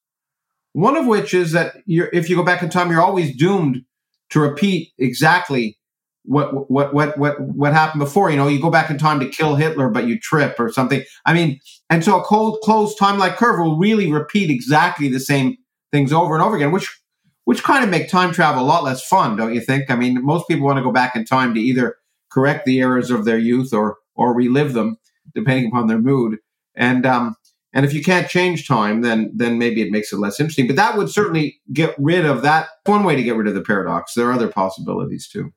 One 0.74 0.96
of 0.96 1.08
which 1.08 1.34
is 1.34 1.52
that 1.52 1.76
if 1.86 2.30
you 2.30 2.38
go 2.38 2.46
back 2.46 2.64
in 2.64 2.70
time, 2.70 2.90
you're 2.90 3.02
always 3.02 3.36
doomed 3.36 3.84
to 4.30 4.40
repeat 4.40 4.94
exactly 4.98 5.78
what 6.24 6.70
what 6.70 6.94
what 6.94 7.18
what 7.18 7.42
what 7.42 7.74
happened 7.74 8.00
before. 8.00 8.30
You 8.30 8.38
know, 8.38 8.48
you 8.48 8.62
go 8.62 8.70
back 8.70 8.90
in 8.92 8.98
time 8.98 9.20
to 9.20 9.28
kill 9.28 9.56
Hitler, 9.56 9.90
but 9.90 10.06
you 10.06 10.20
trip 10.20 10.56
or 10.60 10.72
something. 10.72 11.04
I 11.26 11.34
mean, 11.34 11.60
and 11.90 12.06
so 12.06 12.20
a 12.20 12.24
cold 12.24 12.60
closed 12.64 12.98
time 12.98 13.18
like 13.18 13.38
curve 13.38 13.60
will 13.60 13.78
really 13.78 14.10
repeat 14.12 14.52
exactly 14.52 15.10
the 15.10 15.20
same 15.20 15.58
things 15.92 16.14
over 16.14 16.36
and 16.36 16.44
over 16.44 16.56
again, 16.56 16.72
which 16.72 17.02
which 17.46 17.64
kind 17.64 17.84
of 17.84 17.90
make 17.90 18.08
time 18.08 18.32
travel 18.32 18.64
a 18.64 18.66
lot 18.66 18.84
less 18.84 19.04
fun, 19.06 19.36
don't 19.36 19.54
you 19.54 19.62
think? 19.62 19.90
I 19.90 19.96
mean, 19.96 20.24
most 20.24 20.48
people 20.48 20.68
want 20.68 20.78
to 20.78 20.84
go 20.84 20.92
back 20.92 21.16
in 21.16 21.26
time 21.26 21.56
to 21.56 21.60
either 21.60 21.96
correct 22.32 22.66
the 22.66 22.80
errors 22.80 23.12
of 23.12 23.26
their 23.26 23.38
youth 23.38 23.74
or 23.74 23.98
or 24.16 24.36
relive 24.36 24.74
them, 24.74 24.98
depending 25.34 25.68
upon 25.68 25.88
their 25.88 26.00
mood. 26.00 26.38
And 26.76 27.06
um, 27.06 27.36
and 27.74 27.86
if 27.86 27.94
you 27.94 28.04
can't 28.04 28.28
change 28.30 28.68
time, 28.68 29.02
then 29.02 29.32
then 29.36 29.58
maybe 29.58 29.82
it 29.82 29.92
makes 29.92 30.12
it 30.12 30.20
less 30.20 30.40
interesting. 30.40 30.68
But 30.68 30.76
that 30.76 30.98
would 30.98 31.10
certainly 31.10 31.60
get 31.74 31.96
rid 31.98 32.26
of 32.26 32.42
that. 32.42 32.70
One 32.86 33.04
way 33.04 33.16
to 33.16 33.24
get 33.24 33.36
rid 33.36 33.48
of 33.48 33.54
the 33.54 33.62
paradox. 33.62 34.14
There 34.14 34.28
are 34.28 34.34
other 34.34 34.50
possibilities 34.50 35.28
too. 35.28 35.52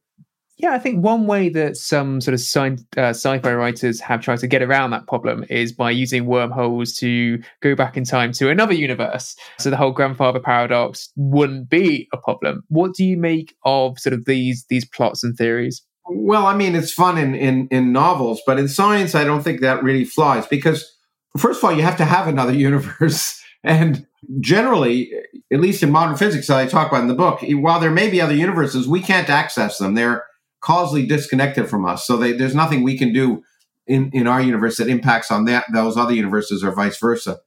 Yeah, 0.57 0.73
I 0.73 0.78
think 0.78 1.02
one 1.02 1.26
way 1.26 1.49
that 1.49 1.76
some 1.76 2.21
sort 2.21 2.35
of 2.35 2.38
sci- 2.38 2.85
uh, 2.97 3.11
sci-fi 3.11 3.52
writers 3.52 3.99
have 3.99 4.21
tried 4.21 4.38
to 4.38 4.47
get 4.47 4.62
around 4.62 4.93
that 4.93 5.09
problem 5.09 5.45
is 5.50 5.73
by 5.73 5.90
using 5.90 6.26
wormholes 6.26 6.93
to 6.99 7.43
go 7.61 7.75
back 7.75 7.97
in 7.97 8.04
time 8.04 8.31
to 8.35 8.50
another 8.50 8.73
universe. 8.73 9.35
So 9.59 9.69
the 9.69 9.76
whole 9.76 9.90
grandfather 9.90 10.38
paradox 10.38 11.11
wouldn't 11.16 11.69
be 11.69 12.09
a 12.12 12.19
problem. 12.19 12.62
What 12.69 12.95
do 12.95 13.04
you 13.04 13.16
make 13.16 13.57
of 13.64 13.99
sort 13.99 14.12
of 14.12 14.26
these 14.26 14.64
these 14.69 14.85
plots 14.85 15.25
and 15.25 15.37
theories? 15.37 15.83
Well, 16.06 16.46
I 16.46 16.54
mean, 16.54 16.75
it's 16.75 16.92
fun 16.92 17.18
in 17.18 17.34
in, 17.34 17.68
in 17.70 17.92
novels, 17.92 18.40
but 18.46 18.58
in 18.58 18.68
science, 18.68 19.14
I 19.14 19.25
don't 19.25 19.42
think 19.42 19.61
that 19.61 19.82
really 19.82 20.04
flies 20.04 20.46
because 20.46 20.96
first 21.37 21.58
of 21.58 21.64
all, 21.64 21.73
you 21.73 21.82
have 21.82 21.96
to 21.99 22.04
have 22.04 22.28
another 22.28 22.52
universe, 22.68 23.42
and 23.62 24.06
generally, 24.40 25.12
at 25.52 25.61
least 25.61 25.82
in 25.82 25.90
modern 25.90 26.16
physics, 26.16 26.46
that 26.46 26.58
I 26.58 26.66
talk 26.66 26.88
about 26.88 27.02
in 27.02 27.08
the 27.08 27.14
book, 27.14 27.40
while 27.42 27.80
there 27.80 27.90
may 27.90 28.11
be 28.11 28.20
other 28.20 28.34
universes, 28.34 28.88
we 28.88 29.00
can't 29.00 29.30
access 29.30 29.78
them. 29.78 29.94
They're 29.94 30.25
causally 30.61 31.06
disconnected 31.06 31.68
from 31.68 31.84
us. 31.84 32.06
So 32.06 32.16
they, 32.16 32.32
there's 32.32 32.54
nothing 32.54 32.82
we 32.82 32.96
can 32.96 33.12
do 33.12 33.42
in, 33.87 34.11
in 34.12 34.26
our 34.26 34.40
universe 34.40 34.78
that 34.78 34.88
impacts 34.88 35.30
on 35.30 35.44
that 35.44 35.66
those 35.73 35.96
other 35.96 36.14
universes 36.14 36.64
or 36.64 36.73
vice 36.73 36.99
versa. 36.99 37.40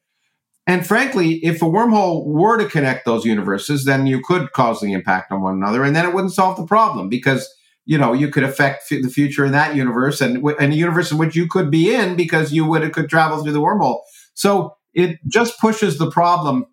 And 0.68 0.86
frankly, 0.86 1.36
if 1.46 1.62
a 1.62 1.66
wormhole 1.66 2.26
were 2.26 2.58
to 2.58 2.68
connect 2.68 3.06
those 3.06 3.26
universes, 3.26 3.86
then 3.86 4.06
you 4.06 4.22
could 4.22 4.52
causally 4.52 4.92
impact 4.92 5.32
on 5.32 5.42
one 5.42 5.56
another, 5.56 5.84
and 5.84 5.96
then 5.96 6.06
it 6.06 6.14
wouldn't 6.14 6.34
solve 6.34 6.58
the 6.58 6.66
problem 6.66 7.10
because 7.10 7.48
you 7.88 7.98
know 7.98 8.14
you 8.14 8.30
could 8.30 8.44
affect 8.44 8.84
f- 8.92 9.02
the 9.02 9.10
future 9.10 9.44
in 9.46 9.52
that 9.54 9.76
universe 9.76 10.22
and, 10.22 10.36
w- 10.36 10.58
and 10.60 10.74
a 10.74 10.76
universe 10.76 11.12
in 11.12 11.18
which 11.18 11.36
you 11.36 11.48
could 11.48 11.72
be 11.72 11.94
in 11.94 12.16
because 12.16 12.54
you 12.54 12.66
would 12.66 12.94
could 12.94 13.10
travel 13.10 13.42
through 13.42 13.54
the 13.54 13.62
wormhole. 13.62 14.02
So 14.36 14.76
it 14.94 15.18
just 15.28 15.60
pushes 15.60 15.98
the 15.98 16.12
problem 16.12 16.66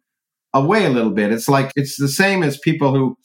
away 0.52 0.84
a 0.84 0.90
little 0.90 1.10
bit. 1.10 1.32
It's 1.32 1.48
like 1.48 1.72
it's 1.76 1.96
the 1.96 2.08
same 2.08 2.42
as 2.42 2.58
people 2.58 2.94
who 2.94 3.16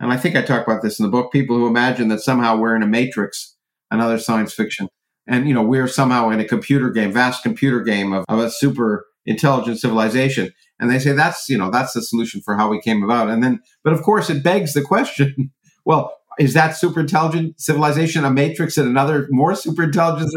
and 0.00 0.12
I 0.12 0.16
think 0.16 0.34
I 0.34 0.42
talk 0.42 0.66
about 0.66 0.82
this 0.82 0.98
in 0.98 1.04
the 1.04 1.10
book, 1.10 1.30
people 1.30 1.56
who 1.56 1.66
imagine 1.66 2.08
that 2.08 2.20
somehow 2.20 2.56
we're 2.56 2.74
in 2.74 2.82
a 2.82 2.86
matrix, 2.86 3.54
another 3.90 4.18
science 4.18 4.54
fiction. 4.54 4.88
And, 5.26 5.46
you 5.46 5.54
know, 5.54 5.62
we're 5.62 5.86
somehow 5.86 6.30
in 6.30 6.40
a 6.40 6.44
computer 6.44 6.90
game, 6.90 7.12
vast 7.12 7.42
computer 7.42 7.82
game 7.82 8.14
of, 8.14 8.24
of 8.28 8.38
a 8.38 8.50
super 8.50 9.06
intelligent 9.26 9.78
civilization. 9.78 10.52
And 10.80 10.90
they 10.90 10.98
say 10.98 11.12
that's, 11.12 11.48
you 11.50 11.58
know, 11.58 11.70
that's 11.70 11.92
the 11.92 12.00
solution 12.00 12.40
for 12.40 12.56
how 12.56 12.68
we 12.68 12.80
came 12.80 13.02
about. 13.02 13.28
And 13.28 13.42
then, 13.42 13.60
but 13.84 13.92
of 13.92 14.02
course 14.02 14.30
it 14.30 14.42
begs 14.42 14.72
the 14.72 14.80
question, 14.80 15.52
well, 15.84 16.16
is 16.40 16.54
that 16.54 16.70
super 16.70 17.00
intelligent 17.00 17.60
civilization 17.60 18.24
a 18.24 18.30
matrix 18.30 18.78
and 18.78 18.88
another 18.88 19.28
more 19.30 19.54
super 19.54 19.84
intelligent? 19.84 20.32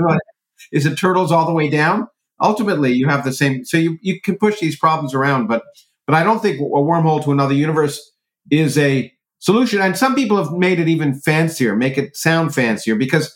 Is 0.72 0.86
it 0.86 0.98
turtles 0.98 1.32
all 1.32 1.46
the 1.46 1.54
way 1.54 1.70
down? 1.70 2.08
Ultimately, 2.42 2.92
you 2.92 3.08
have 3.08 3.24
the 3.24 3.32
same. 3.32 3.64
So 3.64 3.78
you, 3.78 3.98
you 4.02 4.20
can 4.20 4.38
push 4.38 4.60
these 4.60 4.78
problems 4.78 5.14
around, 5.14 5.48
but 5.48 5.64
but 6.06 6.16
I 6.16 6.24
don't 6.24 6.42
think 6.42 6.60
a 6.60 6.64
wormhole 6.64 7.24
to 7.24 7.32
another 7.32 7.54
universe 7.54 8.12
is 8.52 8.78
a 8.78 9.12
solution. 9.40 9.82
And 9.82 9.98
some 9.98 10.16
people 10.16 10.36
have 10.36 10.52
made 10.52 10.80
it 10.80 10.90
even 10.90 11.14
fancier, 11.14 11.76
make 11.76 11.98
it 11.98 12.18
sound 12.18 12.54
fancier, 12.54 12.96
because 12.96 13.34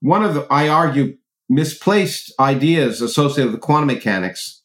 one 0.00 0.24
of 0.24 0.34
the, 0.34 0.46
I 0.50 0.68
argue, 0.68 1.16
misplaced 1.50 2.32
ideas 2.40 3.02
associated 3.02 3.52
with 3.52 3.60
quantum 3.60 3.88
mechanics 3.88 4.62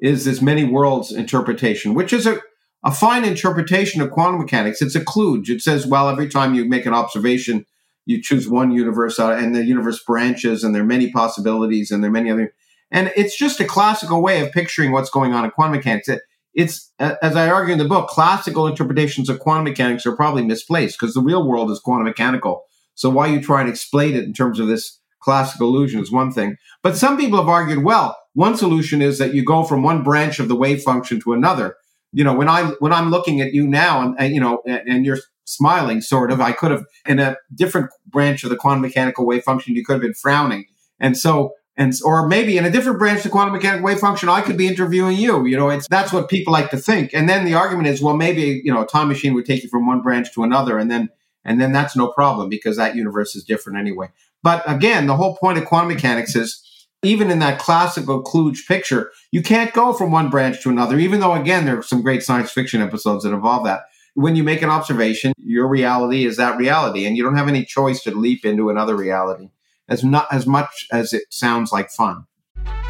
is 0.00 0.24
this 0.24 0.40
many 0.40 0.64
worlds 0.64 1.10
interpretation, 1.12 1.94
which 1.94 2.12
is 2.12 2.26
a, 2.26 2.40
a 2.84 2.92
fine 2.92 3.24
interpretation 3.24 4.00
of 4.00 4.10
quantum 4.10 4.40
mechanics. 4.40 4.82
It's 4.82 4.94
a 4.94 5.00
kludge. 5.04 5.48
It 5.48 5.62
says, 5.62 5.86
well, 5.86 6.08
every 6.08 6.28
time 6.28 6.54
you 6.54 6.64
make 6.64 6.86
an 6.86 6.94
observation, 6.94 7.64
you 8.06 8.20
choose 8.20 8.48
one 8.48 8.72
universe 8.72 9.20
out 9.20 9.38
and 9.38 9.54
the 9.54 9.64
universe 9.64 10.02
branches 10.02 10.64
and 10.64 10.74
there 10.74 10.82
are 10.82 10.86
many 10.86 11.10
possibilities 11.10 11.90
and 11.90 12.02
there 12.02 12.10
are 12.10 12.12
many 12.12 12.30
other. 12.30 12.52
And 12.90 13.12
it's 13.16 13.36
just 13.36 13.60
a 13.60 13.64
classical 13.64 14.20
way 14.20 14.40
of 14.40 14.52
picturing 14.52 14.92
what's 14.92 15.10
going 15.10 15.32
on 15.32 15.44
in 15.44 15.50
quantum 15.52 15.76
mechanics. 15.76 16.08
It, 16.08 16.22
it's 16.54 16.92
as 16.98 17.36
I 17.36 17.48
argue 17.48 17.72
in 17.72 17.78
the 17.78 17.86
book, 17.86 18.08
classical 18.08 18.66
interpretations 18.66 19.28
of 19.28 19.38
quantum 19.38 19.64
mechanics 19.64 20.04
are 20.04 20.16
probably 20.16 20.44
misplaced 20.44 20.98
because 20.98 21.14
the 21.14 21.22
real 21.22 21.48
world 21.48 21.70
is 21.70 21.80
quantum 21.80 22.04
mechanical. 22.04 22.64
So 22.94 23.08
why 23.08 23.28
you 23.28 23.40
try 23.40 23.60
and 23.60 23.70
explain 23.70 24.14
it 24.14 24.24
in 24.24 24.34
terms 24.34 24.58
of 24.58 24.66
this 24.66 24.98
classical 25.20 25.68
illusion 25.68 26.02
is 26.02 26.12
one 26.12 26.32
thing. 26.32 26.56
But 26.82 26.96
some 26.96 27.16
people 27.16 27.38
have 27.38 27.48
argued, 27.48 27.84
well, 27.84 28.18
one 28.34 28.56
solution 28.56 29.00
is 29.00 29.18
that 29.18 29.34
you 29.34 29.44
go 29.44 29.62
from 29.62 29.82
one 29.82 30.02
branch 30.02 30.40
of 30.40 30.48
the 30.48 30.56
wave 30.56 30.82
function 30.82 31.20
to 31.20 31.32
another. 31.32 31.76
You 32.12 32.24
know, 32.24 32.34
when 32.34 32.48
I 32.48 32.72
when 32.78 32.92
I'm 32.92 33.10
looking 33.10 33.40
at 33.40 33.52
you 33.52 33.66
now, 33.66 34.02
and, 34.02 34.14
and 34.18 34.34
you 34.34 34.40
know, 34.40 34.62
and, 34.66 34.86
and 34.86 35.06
you're 35.06 35.18
smiling, 35.44 36.00
sort 36.00 36.30
of, 36.30 36.40
I 36.40 36.52
could 36.52 36.70
have 36.70 36.84
in 37.06 37.18
a 37.18 37.36
different 37.54 37.90
branch 38.06 38.44
of 38.44 38.50
the 38.50 38.56
quantum 38.56 38.82
mechanical 38.82 39.26
wave 39.26 39.42
function, 39.42 39.74
you 39.74 39.84
could 39.84 39.94
have 39.94 40.02
been 40.02 40.14
frowning, 40.14 40.66
and 41.00 41.16
so 41.16 41.54
and 41.76 41.94
or 42.04 42.28
maybe 42.28 42.58
in 42.58 42.66
a 42.66 42.70
different 42.70 42.98
branch 42.98 43.18
of 43.18 43.24
the 43.24 43.28
quantum 43.30 43.54
mechanical 43.54 43.84
wave 43.84 43.98
function, 43.98 44.28
I 44.28 44.42
could 44.42 44.58
be 44.58 44.66
interviewing 44.66 45.16
you. 45.16 45.46
You 45.46 45.56
know, 45.56 45.70
it's 45.70 45.88
that's 45.88 46.12
what 46.12 46.28
people 46.28 46.52
like 46.52 46.70
to 46.70 46.76
think. 46.76 47.14
And 47.14 47.28
then 47.28 47.44
the 47.44 47.54
argument 47.54 47.88
is, 47.88 48.02
well, 48.02 48.16
maybe 48.16 48.60
you 48.64 48.72
know, 48.72 48.82
a 48.82 48.86
time 48.86 49.08
machine 49.08 49.34
would 49.34 49.46
take 49.46 49.62
you 49.62 49.68
from 49.68 49.86
one 49.86 50.02
branch 50.02 50.32
to 50.34 50.42
another, 50.42 50.78
and 50.78 50.90
then 50.90 51.08
and 51.44 51.60
then 51.60 51.72
that's 51.72 51.96
no 51.96 52.08
problem 52.08 52.48
because 52.48 52.76
that 52.76 52.94
universe 52.94 53.34
is 53.34 53.44
different 53.44 53.78
anyway. 53.78 54.08
But 54.42 54.62
again, 54.70 55.06
the 55.06 55.16
whole 55.16 55.36
point 55.36 55.58
of 55.58 55.64
quantum 55.64 55.88
mechanics 55.88 56.36
is 56.36 56.62
even 57.02 57.30
in 57.30 57.40
that 57.40 57.58
classical 57.58 58.22
kludge 58.22 58.66
picture, 58.66 59.10
you 59.32 59.42
can't 59.42 59.72
go 59.72 59.92
from 59.92 60.12
one 60.12 60.30
branch 60.30 60.62
to 60.62 60.70
another, 60.70 60.98
even 60.98 61.20
though 61.20 61.34
again 61.34 61.64
there 61.64 61.78
are 61.78 61.82
some 61.82 62.02
great 62.02 62.22
science 62.22 62.50
fiction 62.50 62.80
episodes 62.80 63.24
that 63.24 63.32
involve 63.32 63.64
that. 63.64 63.82
When 64.14 64.36
you 64.36 64.44
make 64.44 64.62
an 64.62 64.70
observation, 64.70 65.32
your 65.38 65.66
reality 65.66 66.24
is 66.24 66.36
that 66.36 66.58
reality, 66.58 67.06
and 67.06 67.16
you 67.16 67.24
don't 67.24 67.36
have 67.36 67.48
any 67.48 67.64
choice 67.64 68.02
to 68.04 68.10
leap 68.12 68.44
into 68.44 68.70
another 68.70 68.94
reality 68.94 69.50
as 69.88 70.04
not 70.04 70.26
as 70.30 70.46
much 70.46 70.86
as 70.92 71.12
it 71.12 71.24
sounds 71.30 71.72
like 71.72 71.90
fun. 71.90 72.26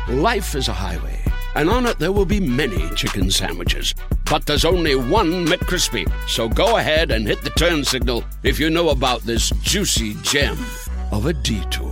Life 0.09 0.55
is 0.55 0.69
a 0.69 0.73
highway, 0.73 1.19
and 1.55 1.71
on 1.71 1.87
it 1.87 1.99
there 1.99 2.13
will 2.13 2.27
be 2.27 2.41
many 2.41 2.91
chicken 2.91 3.31
sandwiches. 3.31 3.95
But 4.27 4.47
there's 4.47 4.65
only 4.65 4.95
one 4.95 5.47
McCrispy. 5.47 6.11
So 6.29 6.49
go 6.49 6.77
ahead 6.77 7.11
and 7.13 7.27
hit 7.27 7.43
the 7.43 7.51
turn 7.51 7.85
signal 7.85 8.25
if 8.43 8.59
you 8.59 8.69
know 8.69 8.91
about 8.91 9.23
this 9.23 9.51
juicy 9.63 10.15
gem 10.23 10.59
of 11.13 11.27
a 11.27 11.33
detour. 11.33 11.92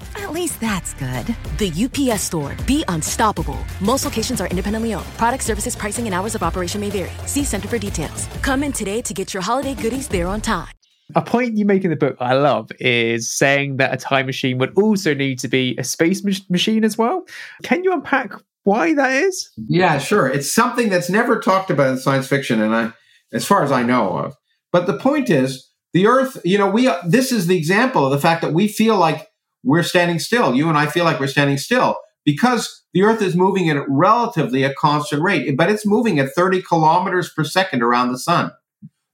At 0.15 0.31
least 0.31 0.59
that's 0.59 0.93
good. 0.95 1.35
The 1.57 1.71
UPS 1.85 2.23
store. 2.23 2.55
Be 2.65 2.83
unstoppable. 2.87 3.57
Most 3.79 4.05
locations 4.05 4.41
are 4.41 4.47
independently 4.47 4.93
owned. 4.93 5.05
Product 5.17 5.43
services, 5.43 5.75
pricing, 5.75 6.05
and 6.05 6.13
hours 6.13 6.35
of 6.35 6.43
operation 6.43 6.81
may 6.81 6.89
vary. 6.89 7.11
See 7.25 7.43
Center 7.43 7.67
for 7.67 7.77
details. 7.77 8.27
Come 8.41 8.63
in 8.63 8.71
today 8.71 9.01
to 9.01 9.13
get 9.13 9.33
your 9.33 9.41
holiday 9.43 9.73
goodies 9.73 10.07
there 10.07 10.27
on 10.27 10.41
time. 10.41 10.69
A 11.15 11.21
point 11.21 11.57
you 11.57 11.65
make 11.65 11.83
in 11.83 11.89
the 11.89 11.97
book 11.97 12.15
I 12.19 12.33
love 12.35 12.69
is 12.79 13.31
saying 13.31 13.77
that 13.77 13.93
a 13.93 13.97
time 13.97 14.25
machine 14.25 14.57
would 14.59 14.77
also 14.77 15.13
need 15.13 15.39
to 15.39 15.47
be 15.47 15.75
a 15.77 15.83
space 15.83 16.23
mach- 16.23 16.49
machine 16.49 16.85
as 16.85 16.97
well. 16.97 17.25
Can 17.63 17.83
you 17.83 17.91
unpack 17.91 18.31
why 18.63 18.93
that 18.93 19.11
is? 19.11 19.49
Yeah, 19.67 19.97
sure. 19.97 20.27
It's 20.27 20.51
something 20.51 20.89
that's 20.89 21.09
never 21.09 21.39
talked 21.39 21.69
about 21.69 21.89
in 21.89 21.97
science 21.97 22.27
fiction, 22.27 22.61
and 22.61 22.73
I, 22.73 22.93
as 23.33 23.45
far 23.45 23.63
as 23.63 23.71
I 23.71 23.83
know 23.83 24.09
of. 24.17 24.35
But 24.71 24.87
the 24.87 24.97
point 24.97 25.29
is, 25.29 25.67
the 25.93 26.07
Earth. 26.07 26.39
You 26.45 26.57
know, 26.57 26.69
we. 26.69 26.89
This 27.05 27.31
is 27.31 27.47
the 27.47 27.57
example 27.57 28.05
of 28.05 28.11
the 28.11 28.19
fact 28.19 28.41
that 28.41 28.53
we 28.53 28.67
feel 28.67 28.97
like 28.97 29.27
we're 29.63 29.83
standing 29.83 30.19
still. 30.19 30.55
You 30.55 30.69
and 30.69 30.77
I 30.77 30.87
feel 30.87 31.05
like 31.05 31.19
we're 31.19 31.27
standing 31.27 31.57
still 31.57 31.97
because 32.25 32.83
the 32.93 33.03
Earth 33.03 33.21
is 33.21 33.35
moving 33.35 33.69
at 33.69 33.83
relatively 33.87 34.63
a 34.63 34.73
constant 34.73 35.21
rate, 35.21 35.55
but 35.57 35.69
it's 35.69 35.85
moving 35.85 36.19
at 36.19 36.33
30 36.35 36.61
kilometers 36.61 37.31
per 37.33 37.43
second 37.43 37.81
around 37.81 38.11
the 38.11 38.19
sun. 38.19 38.51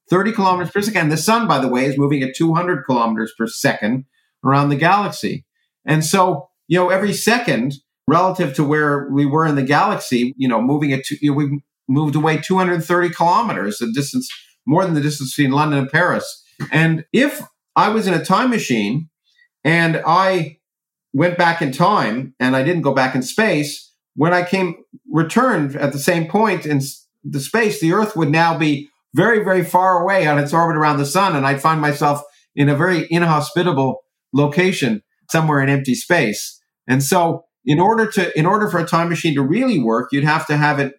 30 0.10 0.32
kilometers 0.32 0.72
per 0.72 0.82
second. 0.82 1.10
The 1.10 1.18
sun, 1.18 1.48
by 1.48 1.60
the 1.60 1.68
way, 1.68 1.86
is 1.86 1.98
moving 1.98 2.24
at 2.24 2.36
200 2.36 2.84
kilometers 2.86 3.34
per 3.38 3.48
second 3.48 4.06
around 4.44 4.70
the 4.70 4.76
galaxy. 4.76 5.46
And 5.86 6.04
so, 6.04 6.50
you 6.68 6.80
know, 6.80 6.90
every 6.90 7.14
second 7.14 7.76
relative 8.08 8.54
to 8.56 8.64
where 8.64 9.10
we 9.12 9.26
were 9.26 9.46
in 9.46 9.56
the 9.56 9.64
galaxy, 9.64 10.34
you 10.38 10.48
know, 10.48 10.62
moving 10.62 10.94
at, 10.94 11.10
you 11.10 11.32
know, 11.32 11.38
we 11.38 11.62
moved 11.90 12.16
away 12.16 12.38
230 12.38 13.10
kilometers, 13.10 13.80
the 13.80 13.92
distance, 13.94 14.30
more 14.66 14.86
than 14.86 14.94
the 14.94 15.02
distance 15.02 15.36
between 15.36 15.52
London 15.52 15.80
and 15.80 15.90
Paris. 15.90 16.44
And 16.72 17.06
if 17.14 17.42
I 17.76 17.90
was 17.90 18.08
in 18.08 18.14
a 18.14 18.24
time 18.24 18.50
machine 18.50 19.10
and 19.68 20.02
I 20.06 20.60
went 21.12 21.38
back 21.38 21.62
in 21.62 21.74
time 21.74 22.34
and 22.40 22.56
I 22.56 22.64
didn't 22.64 22.84
go 22.84 22.94
back 22.94 23.16
in 23.16 23.22
space, 23.22 23.94
when 24.16 24.34
I 24.34 24.44
came 24.44 24.78
returned 25.12 25.76
at 25.76 25.92
the 25.92 26.00
same 26.00 26.28
point 26.28 26.66
in 26.66 26.80
the 27.24 27.42
space, 27.42 27.82
the 27.82 27.92
Earth 27.92 28.16
would 28.16 28.30
now 28.30 28.58
be 28.58 28.90
very, 29.14 29.44
very 29.44 29.66
far 29.66 30.02
away 30.02 30.26
on 30.26 30.40
its 30.40 30.54
orbit 30.54 30.78
around 30.78 31.00
the 31.00 31.06
sun. 31.06 31.36
And 31.36 31.46
I'd 31.46 31.62
find 31.62 31.82
myself 31.82 32.22
in 32.56 32.70
a 32.70 32.78
very 32.78 33.08
inhospitable 33.12 34.04
location 34.34 35.04
somewhere 35.30 35.60
in 35.62 35.68
empty 35.68 35.96
space. 35.96 36.62
And 36.88 37.04
so 37.04 37.44
in 37.66 37.82
order 37.82 38.10
to, 38.12 38.40
in 38.40 38.46
order 38.46 38.70
for 38.70 38.80
a 38.80 38.86
time 38.86 39.10
machine 39.10 39.36
to 39.36 39.42
really 39.42 39.80
work, 39.80 40.14
you'd 40.14 40.24
have 40.24 40.48
to 40.48 40.56
have 40.56 40.80
it, 40.80 40.94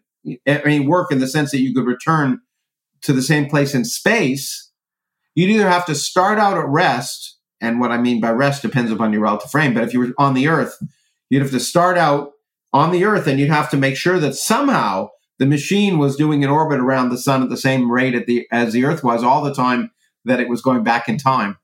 I 0.46 0.60
mean, 0.66 0.87
work 0.87 1.10
in 1.10 1.20
the 1.20 1.26
sense 1.26 1.52
that 1.52 1.60
you 1.60 1.72
could 1.72 1.87
return 1.87 2.40
to 3.00 3.14
the 3.14 3.22
same 3.22 3.48
place 3.48 3.75
in 3.75 3.87
space. 3.87 4.70
You'd 5.34 5.48
either 5.48 5.70
have 5.70 5.87
to 5.87 5.94
start 5.94 6.38
out 6.38 6.58
at 6.58 6.68
rest. 6.68 7.38
And 7.60 7.80
what 7.80 7.90
I 7.90 7.98
mean 7.98 8.20
by 8.20 8.30
rest 8.30 8.62
depends 8.62 8.90
upon 8.92 9.12
your 9.12 9.22
relative 9.22 9.50
frame. 9.50 9.74
But 9.74 9.84
if 9.84 9.92
you 9.92 10.00
were 10.00 10.14
on 10.18 10.34
the 10.34 10.48
earth, 10.48 10.78
you'd 11.28 11.42
have 11.42 11.50
to 11.50 11.60
start 11.60 11.98
out 11.98 12.32
on 12.72 12.92
the 12.92 13.04
earth 13.04 13.26
and 13.26 13.40
you'd 13.40 13.50
have 13.50 13.70
to 13.70 13.76
make 13.76 13.96
sure 13.96 14.18
that 14.18 14.34
somehow 14.34 15.08
the 15.38 15.46
machine 15.46 15.98
was 15.98 16.16
doing 16.16 16.44
an 16.44 16.50
orbit 16.50 16.80
around 16.80 17.08
the 17.08 17.18
sun 17.18 17.42
at 17.42 17.48
the 17.48 17.56
same 17.56 17.90
rate 17.90 18.26
the, 18.26 18.46
as 18.50 18.72
the 18.72 18.84
Earth 18.84 19.02
was 19.04 19.22
all 19.22 19.42
the 19.42 19.54
time 19.54 19.90
that 20.24 20.40
it 20.40 20.48
was 20.48 20.60
going 20.60 20.82
back 20.82 21.08
in 21.08 21.16
time. 21.16 21.56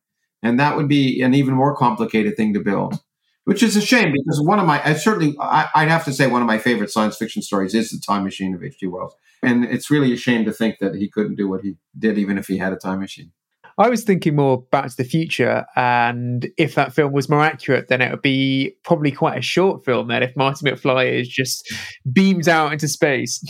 And 0.43 0.59
that 0.61 0.77
would 0.77 0.89
be 0.89 1.21
an 1.23 1.35
even 1.35 1.55
more 1.55 1.77
complicated 1.77 2.37
thing 2.37 2.55
to 2.55 2.61
build, 2.61 3.01
which 3.45 3.63
is 3.63 3.77
a 3.77 3.81
shame 3.81 4.13
because 4.13 4.41
one 4.41 4.59
of 4.59 4.67
my, 4.67 4.81
I 4.85 4.95
certainly, 4.95 5.37
I, 5.41 5.69
would 5.77 5.89
have 5.89 6.05
to 6.05 6.13
say 6.13 6.27
one 6.27 6.43
of 6.43 6.47
my 6.47 6.59
favorite 6.59 6.91
science 6.91 7.17
fiction 7.17 7.43
stories 7.43 7.75
is 7.75 7.91
The 7.91 7.99
Time 7.99 8.25
Machine 8.25 8.55
of 8.55 8.63
H.G. 8.63 8.87
Wells. 8.87 9.15
And 9.43 9.65
it's 9.65 9.91
really 9.91 10.13
a 10.13 10.17
shame 10.17 10.45
to 10.45 10.53
think 10.53 10.79
that 10.79 10.95
he 10.95 11.09
couldn't 11.09 11.35
do 11.35 11.49
what 11.49 11.63
he 11.63 11.77
did, 11.99 12.17
even 12.19 12.39
if 12.39 12.47
he 12.47 12.59
had 12.59 12.73
a 12.73 12.77
time 12.77 13.01
machine. 13.01 13.33
I 13.77 13.89
was 13.89 14.05
thinking 14.05 14.37
more 14.37 14.63
Back 14.71 14.89
to 14.91 14.97
the 14.97 15.05
Future, 15.05 15.65
and 15.75 16.49
if 16.57 16.77
that 16.77 16.93
film 16.93 17.13
was 17.13 17.29
more 17.29 17.43
accurate, 17.43 17.89
then 17.89 18.01
it 18.01 18.11
would 18.11 18.23
be 18.23 18.77
probably 18.85 19.11
quite 19.11 19.39
a 19.39 19.43
short 19.43 19.85
film. 19.85 20.09
Then, 20.09 20.23
if 20.23 20.37
Marty 20.37 20.65
McFly 20.65 21.21
is 21.21 21.29
just 21.29 21.73
beamed 22.11 22.49
out 22.49 22.73
into 22.73 22.89
space. 22.89 23.43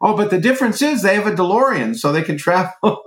Oh, 0.00 0.16
but 0.16 0.30
the 0.30 0.38
difference 0.38 0.82
is 0.82 1.02
they 1.02 1.14
have 1.14 1.26
a 1.26 1.32
DeLorean, 1.32 1.96
so 1.96 2.12
they 2.12 2.22
can 2.22 2.36
travel 2.36 2.72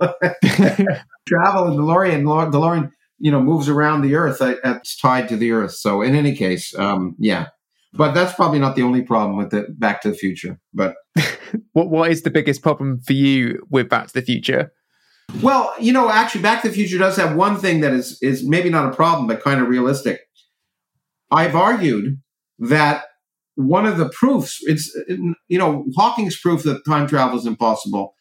travel 1.28 1.66
in 1.68 1.78
DeLorean. 1.78 2.24
DeLorean, 2.24 2.90
you 3.18 3.30
know, 3.30 3.40
moves 3.40 3.68
around 3.68 4.02
the 4.02 4.16
Earth. 4.16 4.38
It's 4.40 4.98
tied 4.98 5.28
to 5.28 5.36
the 5.36 5.52
Earth. 5.52 5.74
So, 5.74 6.02
in 6.02 6.16
any 6.16 6.34
case, 6.34 6.76
um, 6.76 7.14
yeah. 7.18 7.48
But 7.94 8.12
that's 8.12 8.34
probably 8.34 8.58
not 8.58 8.76
the 8.76 8.82
only 8.82 9.02
problem 9.02 9.36
with 9.36 9.54
it. 9.54 9.78
Back 9.78 10.02
to 10.02 10.10
the 10.10 10.16
Future. 10.16 10.58
But 10.74 10.96
what 11.72 11.88
what 11.88 12.10
is 12.10 12.22
the 12.22 12.30
biggest 12.30 12.62
problem 12.62 13.00
for 13.06 13.12
you 13.12 13.62
with 13.70 13.88
Back 13.88 14.08
to 14.08 14.14
the 14.14 14.22
Future? 14.22 14.72
Well, 15.42 15.72
you 15.78 15.92
know, 15.92 16.10
actually, 16.10 16.42
Back 16.42 16.62
to 16.62 16.68
the 16.68 16.74
Future 16.74 16.98
does 16.98 17.16
have 17.16 17.36
one 17.36 17.58
thing 17.58 17.80
that 17.80 17.92
is 17.92 18.18
is 18.22 18.46
maybe 18.46 18.70
not 18.70 18.92
a 18.92 18.96
problem, 18.96 19.26
but 19.26 19.42
kind 19.42 19.60
of 19.60 19.68
realistic. 19.68 20.20
I've 21.30 21.54
argued 21.54 22.20
that 22.58 23.04
one 23.54 23.86
of 23.86 23.98
the 23.98 24.08
proofs, 24.08 24.58
it's 24.62 24.94
you 25.48 25.58
know, 25.58 25.84
Hawking's 25.96 26.38
proof 26.38 26.62
that 26.64 26.84
time 26.84 27.06
travel 27.06 27.38
is 27.38 27.46
impossible 27.46 28.14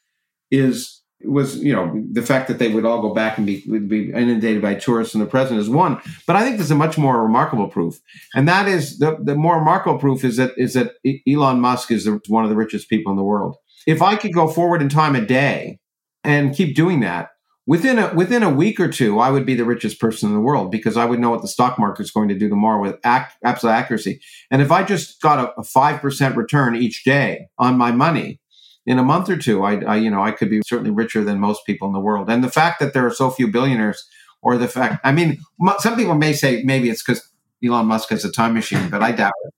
is 0.52 1.02
was 1.24 1.58
you 1.58 1.74
know 1.74 2.04
the 2.12 2.22
fact 2.22 2.48
that 2.48 2.60
they 2.60 2.68
would 2.68 2.86
all 2.86 3.02
go 3.02 3.14
back 3.14 3.38
and 3.38 3.48
be 3.48 3.64
would 3.68 3.90
be 3.90 4.12
inundated 4.12 4.62
by 4.62 4.76
tourists 4.76 5.16
in 5.16 5.20
the 5.20 5.26
present 5.26 5.60
is 5.60 5.70
one. 5.70 6.00
But 6.28 6.36
I 6.36 6.44
think 6.44 6.58
there's 6.58 6.72
a 6.72 6.76
much 6.76 6.98
more 6.98 7.24
remarkable 7.24 7.68
proof, 7.68 8.00
and 8.36 8.48
that 8.48 8.68
is 8.68 9.00
the 9.00 9.18
the 9.24 9.36
more 9.36 9.58
remarkable 9.58 9.98
proof 9.98 10.24
is 10.24 10.38
that 10.38 10.52
is 10.58 10.74
that 10.74 10.94
Elon 11.28 11.60
Musk 11.60 11.92
is 11.92 12.06
the, 12.06 12.22
one 12.28 12.44
of 12.44 12.50
the 12.50 12.56
richest 12.56 12.90
people 12.90 13.12
in 13.12 13.18
the 13.18 13.24
world. 13.24 13.56
If 13.88 14.02
I 14.02 14.16
could 14.16 14.34
go 14.34 14.48
forward 14.48 14.82
in 14.82 14.90
time 14.90 15.16
a 15.16 15.26
day 15.26 15.80
and 16.24 16.56
keep 16.56 16.76
doing 16.76 17.00
that 17.02 17.30
within 17.68 18.00
a 18.00 18.12
within 18.16 18.42
a 18.42 18.50
week 18.50 18.80
or 18.80 18.88
two, 18.88 19.20
I 19.20 19.30
would 19.30 19.46
be 19.46 19.54
the 19.54 19.66
richest 19.66 20.00
person 20.00 20.30
in 20.30 20.36
the 20.36 20.42
world 20.42 20.72
because 20.72 20.98
I 20.98 21.06
would 21.06 21.20
know 21.20 21.30
what 21.30 21.42
the 21.44 21.48
stock 21.48 21.78
market 21.78 22.04
is 22.04 22.12
going 22.12 22.30
to 22.30 22.38
do 22.40 22.50
tomorrow 22.50 22.82
with 22.82 22.96
ac- 23.06 23.36
absolute 23.44 23.74
accuracy. 23.74 24.22
And 24.50 24.62
if 24.62 24.72
I 24.72 24.84
just 24.84 25.22
got 25.22 25.54
a 25.56 25.64
five 25.64 26.02
percent 26.02 26.36
return 26.36 26.76
each 26.76 27.04
day 27.04 27.50
on 27.60 27.78
my 27.78 27.92
money 27.92 28.40
in 28.86 28.98
a 28.98 29.04
month 29.04 29.30
or 29.30 29.38
two, 29.38 29.64
I, 29.64 29.82
I, 29.82 29.96
you 29.98 30.10
know 30.10 30.24
I 30.24 30.32
could 30.32 30.50
be 30.50 30.62
certainly 30.66 30.92
richer 30.92 31.24
than 31.24 31.40
most 31.40 31.66
people 31.66 31.88
in 31.88 31.94
the 31.94 32.00
world. 32.00 32.30
And 32.30 32.44
the 32.44 32.52
fact 32.52 32.80
that 32.80 32.94
there 32.94 33.06
are 33.06 33.14
so 33.14 33.30
few 33.30 33.50
billionaires, 33.50 34.08
or 34.42 34.58
the 34.58 34.70
fact, 34.70 35.02
I 35.04 35.12
mean, 35.12 35.38
some 35.80 35.96
people 35.98 36.16
may 36.16 36.34
say 36.34 36.64
maybe 36.64 36.90
it's 36.90 37.04
because 37.04 37.30
Elon 37.64 37.88
Musk 37.88 38.10
has 38.10 38.24
a 38.24 38.32
time 38.32 38.54
machine, 38.54 38.90
but 38.90 39.04
I 39.04 39.12
doubt 39.12 39.34
it. 39.44 39.54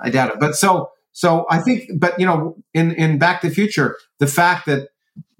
I 0.00 0.10
doubt 0.10 0.34
it. 0.34 0.40
But 0.40 0.54
so 0.54 0.90
so 1.12 1.46
I 1.48 1.60
think, 1.60 1.84
but 1.98 2.20
you 2.20 2.26
know, 2.26 2.56
in 2.74 2.92
in 2.92 3.18
Back 3.18 3.40
to 3.40 3.48
the 3.48 3.54
Future, 3.54 3.96
the 4.18 4.26
fact 4.26 4.66
that 4.66 4.88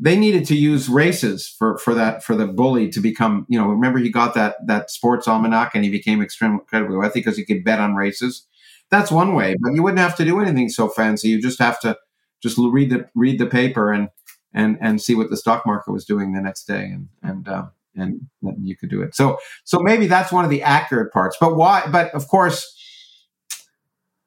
they 0.04 0.18
needed 0.18 0.44
to 0.44 0.54
use 0.54 0.86
races 0.90 1.48
for 1.48 1.78
for 1.78 1.94
that 1.94 2.22
for 2.22 2.36
the 2.36 2.46
bully 2.46 2.90
to 2.90 3.00
become 3.00 3.46
you 3.48 3.58
know 3.58 3.66
remember 3.66 3.98
he 3.98 4.10
got 4.10 4.34
that 4.34 4.56
that 4.66 4.90
sports 4.90 5.26
almanac 5.26 5.74
and 5.74 5.82
he 5.82 5.90
became 5.90 6.20
extremely 6.20 6.58
incredibly 6.60 6.96
wealthy 6.96 7.20
because 7.20 7.38
he 7.38 7.44
could 7.44 7.64
bet 7.64 7.80
on 7.80 7.94
races. 7.94 8.46
That's 8.90 9.10
one 9.10 9.34
way 9.34 9.56
but 9.60 9.72
you 9.72 9.82
wouldn't 9.82 9.98
have 9.98 10.16
to 10.16 10.24
do 10.24 10.40
anything 10.40 10.68
so 10.68 10.88
fancy. 10.88 11.28
You 11.28 11.40
just 11.40 11.58
have 11.58 11.80
to 11.80 11.96
just 12.42 12.58
read 12.58 12.90
the 12.90 13.08
read 13.14 13.38
the 13.38 13.46
paper 13.46 13.92
and 13.92 14.10
and 14.52 14.76
and 14.80 15.00
see 15.00 15.14
what 15.14 15.30
the 15.30 15.38
stock 15.38 15.64
market 15.64 15.90
was 15.90 16.04
doing 16.04 16.32
the 16.32 16.42
next 16.42 16.64
day 16.64 16.84
and 16.84 17.08
and 17.22 17.48
uh, 17.48 17.66
and 17.96 18.20
you 18.60 18.76
could 18.76 18.90
do 18.90 19.00
it. 19.00 19.14
So 19.14 19.38
so 19.64 19.78
maybe 19.80 20.06
that's 20.06 20.30
one 20.30 20.44
of 20.44 20.50
the 20.50 20.62
accurate 20.62 21.14
parts. 21.14 21.38
But 21.40 21.56
why 21.56 21.86
but 21.90 22.14
of 22.14 22.28
course 22.28 22.70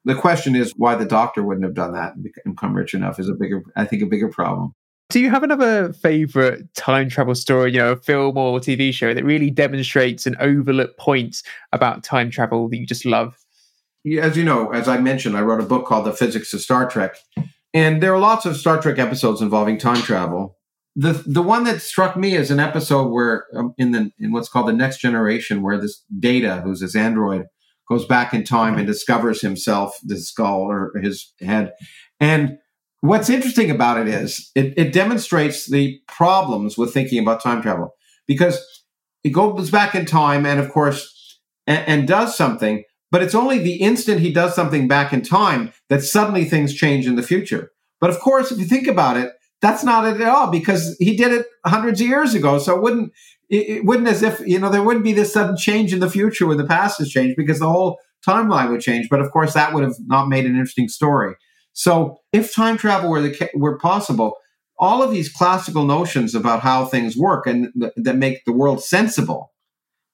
the 0.04 0.16
question 0.16 0.56
is 0.56 0.72
why 0.76 0.96
the 0.96 1.04
doctor 1.04 1.44
wouldn't 1.44 1.64
have 1.64 1.74
done 1.74 1.92
that 1.92 2.16
and 2.16 2.26
become 2.44 2.74
rich 2.74 2.94
enough 2.94 3.20
is 3.20 3.28
a 3.28 3.34
bigger 3.34 3.62
i 3.76 3.84
think 3.84 4.00
a 4.00 4.06
bigger 4.06 4.28
problem 4.28 4.74
do 5.10 5.20
you 5.20 5.30
have 5.30 5.42
another 5.42 5.92
favorite 5.94 6.72
time 6.74 7.08
travel 7.08 7.34
story, 7.34 7.72
you 7.72 7.78
know, 7.78 7.92
a 7.92 7.96
film 7.96 8.36
or 8.36 8.58
TV 8.60 8.92
show 8.92 9.14
that 9.14 9.24
really 9.24 9.50
demonstrates 9.50 10.26
an 10.26 10.36
overlooked 10.38 10.98
point 10.98 11.42
about 11.72 12.04
time 12.04 12.30
travel 12.30 12.68
that 12.68 12.76
you 12.76 12.86
just 12.86 13.06
love? 13.06 13.36
As 14.20 14.36
you 14.36 14.44
know, 14.44 14.70
as 14.70 14.86
I 14.86 14.98
mentioned, 14.98 15.36
I 15.36 15.40
wrote 15.40 15.60
a 15.60 15.66
book 15.66 15.86
called 15.86 16.04
The 16.04 16.12
Physics 16.12 16.52
of 16.52 16.60
Star 16.60 16.88
Trek. 16.88 17.16
And 17.72 18.02
there 18.02 18.14
are 18.14 18.18
lots 18.18 18.46
of 18.46 18.56
Star 18.56 18.80
Trek 18.80 18.98
episodes 18.98 19.40
involving 19.40 19.78
time 19.78 20.02
travel. 20.02 20.56
The 20.96 21.12
the 21.26 21.42
one 21.42 21.64
that 21.64 21.80
struck 21.80 22.16
me 22.16 22.34
is 22.34 22.50
an 22.50 22.58
episode 22.58 23.08
where 23.08 23.46
um, 23.56 23.74
in 23.78 23.92
the 23.92 24.10
in 24.18 24.32
what's 24.32 24.48
called 24.48 24.68
the 24.68 24.72
next 24.72 24.98
generation 24.98 25.62
where 25.62 25.78
this 25.78 26.02
data 26.18 26.60
who's 26.64 26.80
this 26.80 26.96
android 26.96 27.44
goes 27.88 28.04
back 28.04 28.34
in 28.34 28.42
time 28.42 28.76
and 28.76 28.86
discovers 28.86 29.40
himself, 29.40 29.96
the 30.02 30.18
skull 30.18 30.62
or 30.62 30.92
his 31.00 31.32
head. 31.40 31.72
And 32.20 32.58
What's 33.00 33.30
interesting 33.30 33.70
about 33.70 34.00
it 34.00 34.08
is 34.08 34.50
it, 34.54 34.74
it 34.76 34.92
demonstrates 34.92 35.70
the 35.70 36.00
problems 36.08 36.76
with 36.76 36.92
thinking 36.92 37.20
about 37.20 37.42
time 37.42 37.62
travel 37.62 37.94
because 38.26 38.58
it 39.22 39.30
goes 39.30 39.70
back 39.70 39.94
in 39.94 40.04
time 40.04 40.44
and, 40.44 40.58
of 40.58 40.70
course, 40.70 41.40
and, 41.66 41.86
and 41.86 42.08
does 42.08 42.36
something, 42.36 42.82
but 43.10 43.22
it's 43.22 43.34
only 43.34 43.58
the 43.58 43.76
instant 43.76 44.20
he 44.20 44.32
does 44.32 44.54
something 44.54 44.88
back 44.88 45.12
in 45.12 45.22
time 45.22 45.72
that 45.88 46.02
suddenly 46.02 46.44
things 46.44 46.74
change 46.74 47.06
in 47.06 47.14
the 47.14 47.22
future. 47.22 47.70
But 48.00 48.10
of 48.10 48.18
course, 48.20 48.50
if 48.50 48.58
you 48.58 48.64
think 48.64 48.86
about 48.86 49.16
it, 49.16 49.32
that's 49.60 49.84
not 49.84 50.06
it 50.06 50.20
at 50.20 50.28
all 50.28 50.50
because 50.50 50.96
he 50.98 51.16
did 51.16 51.32
it 51.32 51.46
hundreds 51.66 52.00
of 52.00 52.06
years 52.06 52.34
ago. 52.34 52.58
So 52.58 52.76
it 52.76 52.82
wouldn't 52.82 53.12
it, 53.48 53.84
wouldn't 53.84 54.08
as 54.08 54.22
if 54.22 54.40
you 54.40 54.58
know 54.58 54.70
there 54.70 54.82
wouldn't 54.82 55.04
be 55.04 55.12
this 55.12 55.32
sudden 55.32 55.56
change 55.56 55.92
in 55.92 56.00
the 56.00 56.10
future 56.10 56.46
when 56.46 56.58
the 56.58 56.66
past 56.66 56.98
has 56.98 57.08
changed 57.08 57.36
because 57.36 57.58
the 57.58 57.68
whole 57.68 57.98
timeline 58.26 58.70
would 58.70 58.80
change. 58.80 59.08
But 59.08 59.20
of 59.20 59.30
course, 59.32 59.54
that 59.54 59.74
would 59.74 59.82
have 59.82 59.96
not 60.06 60.28
made 60.28 60.44
an 60.44 60.52
interesting 60.52 60.88
story. 60.88 61.34
So 61.78 62.18
if 62.32 62.52
time 62.52 62.76
travel 62.76 63.08
were, 63.08 63.22
the, 63.22 63.50
were 63.54 63.78
possible, 63.78 64.34
all 64.80 65.00
of 65.00 65.12
these 65.12 65.32
classical 65.32 65.84
notions 65.84 66.34
about 66.34 66.58
how 66.58 66.84
things 66.84 67.16
work 67.16 67.46
and 67.46 67.68
th- 67.80 67.92
that 67.94 68.16
make 68.16 68.44
the 68.44 68.52
world 68.52 68.82
sensible 68.82 69.52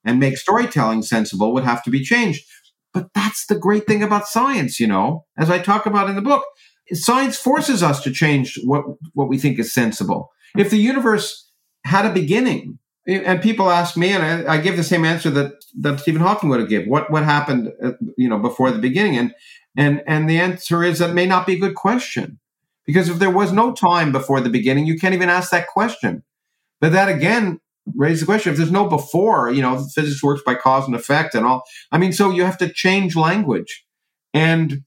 and 0.05 0.21
make 0.21 0.37
storytelling 0.37 1.01
sensible 1.01 1.55
would 1.55 1.65
have 1.65 1.83
to 1.85 1.91
be 1.91 2.05
changed. 2.05 2.45
But 2.93 3.09
that's 3.15 3.47
the 3.47 3.59
great 3.59 3.87
thing 3.87 4.03
about 4.03 4.29
science, 4.29 4.79
you 4.79 4.87
know, 4.87 5.25
as 5.39 5.49
I 5.49 5.59
talk 5.59 5.87
about 5.87 6.11
in 6.11 6.17
the 6.17 6.21
book. 6.21 6.45
Science 6.93 7.39
forces 7.39 7.83
us 7.83 8.03
to 8.03 8.13
change 8.13 8.61
what, 8.65 8.85
what 9.15 9.31
we 9.31 9.39
think 9.39 9.59
is 9.59 9.73
sensible. 9.73 10.33
If 10.59 10.69
the 10.69 10.77
universe 10.77 11.51
had 11.87 12.05
a 12.05 12.13
beginning 12.13 12.79
and 13.07 13.41
people 13.41 13.71
ask 13.71 13.97
me, 13.97 14.13
and 14.13 14.23
I, 14.23 14.55
I, 14.55 14.59
give 14.59 14.77
the 14.77 14.85
same 14.85 15.05
answer 15.05 15.31
that 15.31 15.53
that 15.81 16.01
Stephen 16.01 16.21
Hawking 16.21 16.49
would 16.51 16.61
have 16.61 16.69
given. 16.69 16.89
What 16.89 17.11
what 17.11 17.23
happened, 17.23 17.71
uh, 17.83 17.93
you 18.17 18.29
know, 18.29 18.39
before 18.39 18.71
the 18.71 18.79
beginning? 18.79 19.19
And 19.19 19.35
and 19.77 20.03
and 20.07 20.29
the 20.29 20.39
answer 20.39 20.83
is 20.85 20.99
that 20.99 21.15
may 21.15 21.27
not 21.27 21.47
be 21.47 21.55
a 21.55 21.59
good 21.59 21.75
question, 21.75 22.39
because 22.87 23.09
if 23.09 23.19
there 23.19 23.31
was 23.31 23.53
no 23.53 23.73
time 23.73 24.13
before 24.13 24.41
the 24.41 24.51
beginning, 24.51 24.87
you 24.87 24.99
can't 24.99 25.15
even 25.15 25.29
ask 25.29 25.51
that 25.51 25.69
question. 25.69 26.23
But 26.81 26.93
that 26.93 27.09
again 27.09 27.61
raises 27.95 28.21
the 28.21 28.27
question: 28.27 28.53
if 28.53 28.59
there's 28.59 28.71
no 28.71 28.89
before, 28.89 29.51
you 29.51 29.63
know, 29.63 29.85
physics 29.95 30.23
works 30.23 30.43
by 30.45 30.55
cause 30.55 30.87
and 30.87 30.95
effect, 30.95 31.35
and 31.35 31.45
all. 31.45 31.63
I 31.91 31.99
mean, 31.99 32.13
so 32.13 32.31
you 32.31 32.45
have 32.45 32.59
to 32.59 32.73
change 32.73 33.17
language, 33.17 33.85
and 34.33 34.85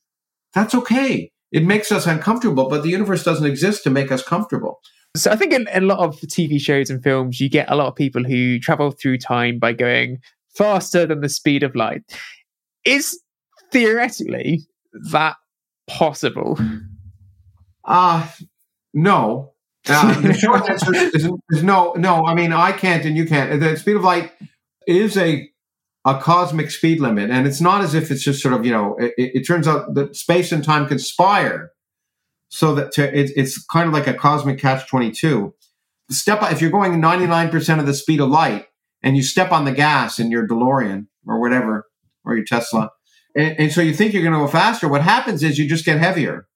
that's 0.54 0.74
okay. 0.74 1.32
It 1.52 1.64
makes 1.64 1.92
us 1.92 2.08
uncomfortable, 2.08 2.70
but 2.70 2.84
the 2.84 2.90
universe 2.90 3.24
doesn't 3.24 3.46
exist 3.46 3.84
to 3.84 3.90
make 3.90 4.12
us 4.12 4.22
comfortable. 4.22 4.80
So 5.16 5.32
I 5.32 5.36
think 5.36 5.54
in, 5.54 5.68
in, 5.74 5.84
a 5.84 5.86
lot 5.88 6.00
of 6.00 6.20
TV 6.22 6.60
shows 6.60 6.90
and 6.90 7.02
films, 7.02 7.40
you 7.40 7.50
get 7.50 7.72
a 7.72 7.76
lot 7.76 7.88
of 7.88 7.96
people 7.96 8.24
who 8.24 8.60
travel 8.60 8.92
through 8.92 9.18
time 9.20 9.58
by 9.58 9.74
going 9.74 10.20
faster 10.56 11.06
than 11.06 11.22
the 11.22 11.30
speed 11.30 11.64
of 11.64 11.76
light. 11.76 12.04
Is 12.86 13.20
theoretically 13.72 14.66
that 15.12 15.38
possible? 15.88 16.60
Uh 17.84 18.28
no. 18.94 19.54
Uh, 19.88 20.20
the 20.20 20.34
short 20.34 20.70
answer 20.70 20.94
is, 20.94 21.30
is, 21.52 21.64
no. 21.64 21.94
No, 21.94 22.26
I 22.26 22.34
mean 22.36 22.52
I 22.52 22.72
can't 22.72 23.06
and 23.06 23.16
you 23.16 23.26
can't. 23.26 23.60
The 23.60 23.78
speed 23.78 23.96
of 23.96 24.04
light 24.04 24.32
is 24.86 25.18
a 25.18 25.50
a 26.06 26.20
cosmic 26.20 26.72
speed 26.72 27.00
limit, 27.02 27.30
and 27.30 27.48
it's 27.48 27.62
not 27.62 27.82
as 27.82 27.94
if 27.94 28.12
it's 28.12 28.24
just 28.24 28.42
sort 28.42 28.54
of 28.54 28.66
you 28.66 28.72
know. 28.72 28.96
It, 29.00 29.14
it 29.18 29.48
turns 29.48 29.68
out 29.68 29.94
that 29.96 30.16
space 30.16 30.52
and 30.52 30.64
time 30.64 30.88
conspire 30.88 31.72
so 32.50 32.74
that 32.76 32.92
to, 32.94 33.04
it, 33.18 33.32
it's 33.36 33.64
kind 33.66 33.88
of 33.88 33.94
like 33.94 34.08
a 34.08 34.14
cosmic 34.14 34.60
catch 34.60 34.88
22 34.88 35.54
step 36.10 36.40
if 36.52 36.62
you're 36.62 36.72
going 36.72 36.94
99% 36.94 37.80
of 37.80 37.86
the 37.86 37.94
speed 37.94 38.22
of 38.22 38.30
light 38.30 38.68
and 39.04 39.18
you 39.18 39.24
step 39.24 39.52
on 39.52 39.66
the 39.66 39.72
gas 39.72 40.20
in 40.20 40.32
your 40.32 40.48
delorean 40.48 41.08
or 41.28 41.40
whatever 41.42 41.86
or 42.26 42.36
your 42.36 42.46
tesla 42.46 42.92
and, 43.38 43.60
and 43.60 43.72
so 43.72 43.82
you 43.82 43.94
think 43.94 44.14
you're 44.14 44.24
going 44.24 44.34
to 44.34 44.40
go 44.40 44.48
faster 44.48 44.88
what 44.88 45.02
happens 45.02 45.44
is 45.44 45.58
you 45.58 45.68
just 45.68 45.86
get 45.86 46.00
heavier 46.00 46.48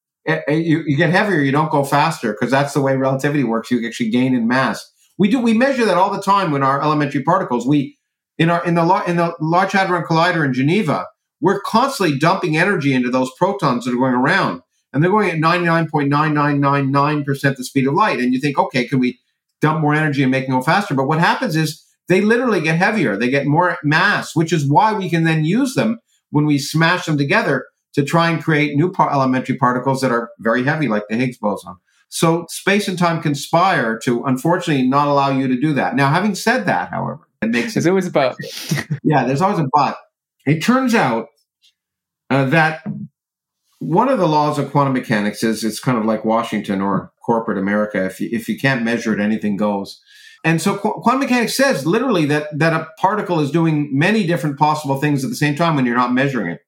you, 0.48 0.84
you 0.86 0.98
get 0.98 1.10
heavier 1.10 1.39
you 1.39 1.52
don't 1.52 1.72
go 1.72 1.84
faster 1.84 2.34
because 2.34 2.52
that's 2.52 2.74
the 2.74 2.82
way 2.82 2.96
relativity 2.96 3.44
works 3.44 3.72
you 3.72 3.86
actually 3.88 4.10
gain 4.10 4.36
in 4.36 4.48
mass 4.48 4.91
we 5.17 5.30
do 5.30 5.39
we 5.39 5.54
measure 5.54 5.86
that 5.86 5.98
all 5.98 6.12
the 6.12 6.22
time 6.22 6.52
when 6.52 6.63
our 6.63 6.82
elementary 6.82 7.24
particles 7.24 7.65
we 7.65 7.98
in 8.38 8.50
our 8.50 8.63
in 8.65 8.76
the 8.76 9.04
in 9.08 9.15
the 9.15 9.34
large 9.39 9.72
hadron 9.72 10.04
collider 10.04 10.46
in 10.46 10.54
geneva 10.54 11.08
we're 11.41 11.62
constantly 11.62 12.17
dumping 12.17 12.58
energy 12.58 12.94
into 12.94 13.10
those 13.10 13.32
protons 13.38 13.86
that 13.86 13.94
are 13.94 13.98
going 13.98 14.13
around 14.13 14.62
and 14.94 15.04
they're 15.04 15.12
going 15.12 15.30
at 15.30 15.38
99.9999% 15.38 17.56
the 17.56 17.63
speed 17.63 17.88
of 17.88 17.94
light. 17.94 18.20
And 18.20 18.34
you 18.34 18.39
think, 18.39 18.60
okay, 18.60 18.86
can 18.88 19.00
we 19.00 19.20
dump 19.62 19.80
more 19.82 19.96
energy 19.96 20.22
and 20.22 20.32
make 20.32 20.48
them 20.48 20.56
go 20.56 20.62
faster? 20.62 20.94
But 20.94 21.08
what 21.08 21.20
happens 21.20 21.56
is 21.56 21.84
they 22.08 22.22
literally 22.22 22.62
get 22.62 22.78
heavier. 22.78 23.17
They 23.17 23.30
get 23.30 23.48
more 23.48 23.80
mass, 23.84 24.36
which 24.36 24.54
is 24.54 24.70
why 24.70 24.94
we 24.94 25.10
can 25.10 25.24
then 25.24 25.46
use 25.46 25.74
them 25.76 26.00
when 26.32 26.46
we 26.46 26.58
smash 26.58 27.06
them 27.06 27.17
together 27.17 27.65
to 27.94 28.04
try 28.04 28.30
and 28.30 28.44
create 28.44 28.76
new 28.76 28.91
par- 28.91 29.12
elementary 29.12 29.58
particles 29.58 30.02
that 30.02 30.12
are 30.12 30.32
very 30.39 30.63
heavy, 30.63 30.88
like 30.88 31.04
the 31.10 31.15
Higgs 31.15 31.38
boson. 31.38 31.76
So 32.10 32.46
space 32.50 32.88
and 32.88 32.98
time 32.98 33.22
conspire 33.22 33.98
to 34.00 34.24
unfortunately 34.26 34.88
not 34.88 35.08
allow 35.08 35.30
you 35.30 35.48
to 35.48 35.60
do 35.60 35.74
that. 35.74 35.96
Now, 35.96 36.10
having 36.10 36.36
said 36.36 36.65
that, 36.65 36.89
however, 36.89 37.28
it 37.41 37.50
makes 37.50 37.74
there's 37.74 37.88
always 37.88 38.08
a 38.08 38.12
but. 38.12 38.36
yeah, 39.04 39.26
there's 39.26 39.41
always 39.41 39.60
a 39.60 39.67
but. 39.74 39.98
It 40.46 40.62
turns 40.62 40.94
out 40.94 41.28
uh, 42.30 42.46
that 42.46 42.86
one 43.80 44.10
of 44.10 44.20
the 44.20 44.28
laws 44.28 44.60
of 44.60 44.72
quantum 44.72 44.94
mechanics 44.94 45.44
is 45.44 45.63
it's 45.63 45.80
kind 45.80 45.98
of 45.98 46.06
like 46.06 46.26
Washington 46.26 46.82
or 46.82 47.12
corporate 47.26 47.58
America. 47.58 48.06
If 48.06 48.20
you, 48.20 48.30
if 48.32 48.48
you 48.48 48.60
can't 48.60 48.84
measure 48.84 49.13
it, 49.13 49.20
anything 49.20 49.58
goes. 49.58 50.02
And 50.44 50.62
so 50.62 50.76
quantum 50.78 51.20
mechanics 51.20 51.56
says 51.56 51.86
literally 51.86 52.26
that, 52.26 52.48
that 52.58 52.74
a 52.74 52.88
particle 53.00 53.40
is 53.40 53.52
doing 53.52 53.90
many 53.92 54.26
different 54.26 54.58
possible 54.58 55.00
things 55.00 55.24
at 55.24 55.30
the 55.30 55.36
same 55.36 55.56
time 55.56 55.76
when 55.76 55.86
you're 55.86 55.96
not 55.96 56.14
measuring 56.14 56.52
it, 56.52 56.62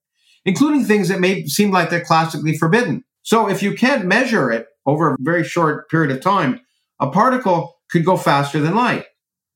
including 0.46 0.86
things 0.86 1.10
that 1.10 1.20
may 1.20 1.46
seem 1.46 1.72
like 1.72 1.90
they're 1.90 2.06
classically 2.06 2.56
forbidden. 2.56 3.04
So 3.24 3.50
if 3.50 3.64
you 3.64 3.74
can't 3.74 4.06
measure 4.06 4.52
it 4.52 4.68
over 4.86 5.12
a 5.12 5.18
very 5.20 5.44
short 5.44 5.90
period 5.90 6.12
of 6.12 6.22
time, 6.22 6.62
a 7.00 7.10
particle 7.10 7.80
could 7.90 8.06
go 8.06 8.16
faster 8.16 8.60
than 8.60 8.76
light. 8.76 9.06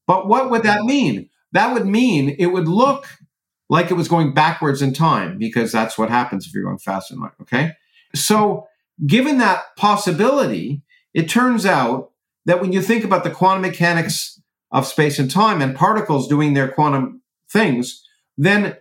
But 0.08 0.28
what 0.28 0.50
would 0.50 0.64
that 0.64 0.84
mean? 0.84 1.30
That 1.52 1.74
would 1.74 1.86
mean 1.86 2.36
it 2.40 2.48
would 2.48 2.68
look 2.68 3.06
like 3.70 3.92
it 3.92 3.96
was 3.96 4.08
going 4.08 4.34
backwards 4.34 4.82
in 4.82 4.94
time 4.94 5.38
because 5.38 5.72
that's 5.72 5.98
what 5.98 6.10
happens 6.10 6.48
if 6.48 6.54
you're 6.54 6.64
going 6.64 6.78
fast 6.78 7.12
in 7.12 7.20
light. 7.20 7.34
Okay. 7.42 7.74
So 8.16 8.68
given 9.06 9.38
that 9.40 9.76
possibility, 9.76 10.82
it 11.14 11.30
turns 11.30 11.66
out 11.66 12.12
that 12.48 12.62
when 12.62 12.74
you 12.74 12.82
think 12.82 13.04
about 13.04 13.24
the 13.24 13.30
quantum 13.30 13.62
mechanics 13.62 14.42
of 14.72 14.88
space 14.88 15.20
and 15.20 15.30
time 15.30 15.62
and 15.62 15.76
particles 15.76 16.28
doing 16.28 16.54
their 16.54 16.68
quantum 16.68 17.22
things, 17.52 18.04
then 18.38 18.76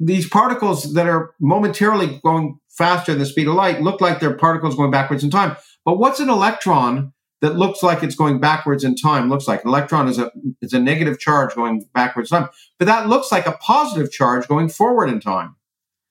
these 0.00 0.28
particles 0.28 0.94
that 0.94 1.06
are 1.06 1.34
momentarily 1.38 2.18
going 2.24 2.58
faster 2.68 3.12
than 3.12 3.20
the 3.20 3.26
speed 3.26 3.46
of 3.46 3.54
light 3.54 3.82
look 3.82 4.00
like 4.00 4.18
they're 4.18 4.34
particles 4.34 4.74
going 4.74 4.90
backwards 4.90 5.22
in 5.22 5.30
time. 5.30 5.56
But 5.84 5.98
what's 5.98 6.18
an 6.18 6.30
electron 6.30 7.12
that 7.40 7.56
looks 7.56 7.82
like 7.82 8.02
it's 8.02 8.14
going 8.14 8.38
backwards 8.40 8.84
in 8.84 8.96
time 8.96 9.28
looks 9.28 9.48
like. 9.48 9.62
An 9.64 9.68
electron 9.68 10.08
is 10.08 10.18
a 10.18 10.30
is 10.60 10.72
a 10.72 10.80
negative 10.80 11.18
charge 11.18 11.54
going 11.54 11.84
backwards 11.94 12.30
in 12.30 12.38
time, 12.38 12.48
but 12.78 12.84
that 12.86 13.08
looks 13.08 13.32
like 13.32 13.46
a 13.46 13.52
positive 13.52 14.12
charge 14.12 14.46
going 14.46 14.68
forward 14.68 15.08
in 15.08 15.20
time. 15.20 15.56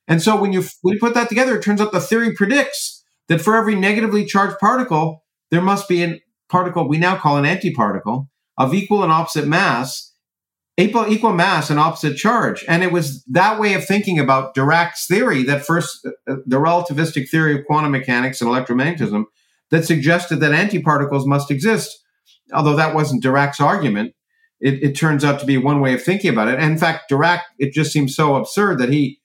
And 0.08 0.22
so 0.22 0.40
when 0.40 0.54
you 0.54 0.64
when 0.82 0.96
you 0.96 1.00
put 1.00 1.14
that 1.14 1.30
together, 1.30 1.58
it 1.58 1.64
turns 1.64 1.82
out 1.82 1.92
the 1.92 2.00
theory 2.00 2.34
predicts 2.34 3.04
that 3.28 3.42
for 3.42 3.56
every 3.56 3.76
negatively 3.76 4.26
charged 4.26 4.58
particle, 4.60 5.24
there 5.52 5.62
must 5.62 5.88
be 5.88 6.04
a 6.04 6.20
particle 6.50 6.88
we 6.88 6.98
now 6.98 7.16
call 7.18 7.38
an 7.38 7.46
antiparticle 7.46 8.28
of 8.58 8.74
equal 8.74 9.04
and 9.04 9.12
opposite 9.12 9.48
mass, 9.48 10.14
equal, 10.78 11.08
equal 11.12 11.34
mass 11.34 11.70
and 11.70 11.80
opposite 11.80 12.18
charge. 12.18 12.66
And 12.68 12.84
it 12.84 12.92
was 12.92 13.24
that 13.26 13.60
way 13.60 13.74
of 13.74 13.86
thinking 13.86 14.20
about 14.20 14.56
Dirac's 14.56 15.08
theory 15.08 15.44
that 15.44 15.66
first, 15.66 16.06
uh, 16.06 16.36
the 16.46 16.58
relativistic 16.58 17.30
theory 17.30 17.58
of 17.58 17.66
quantum 17.66 17.92
mechanics 17.92 18.42
and 18.42 18.50
electromagnetism 18.50 19.24
that 19.72 19.86
suggested 19.86 20.38
that 20.38 20.52
antiparticles 20.52 21.26
must 21.26 21.52
exist. 21.52 22.04
Although 22.54 22.76
that 22.76 22.96
wasn't 22.96 23.24
Dirac's 23.24 23.62
argument, 23.62 24.14
it, 24.60 24.84
it, 24.84 24.94
turns 24.94 25.24
out 25.24 25.40
to 25.40 25.46
be 25.46 25.58
one 25.58 25.80
way 25.80 25.94
of 25.94 26.04
thinking 26.04 26.32
about 26.32 26.50
it. 26.50 26.60
And 26.60 26.74
in 26.74 26.78
fact, 26.78 27.10
Dirac, 27.10 27.42
it 27.60 27.72
just 27.72 27.94
seems 27.94 28.16
so 28.16 28.36
absurd 28.36 28.80
that 28.80 28.90
he 28.90 29.22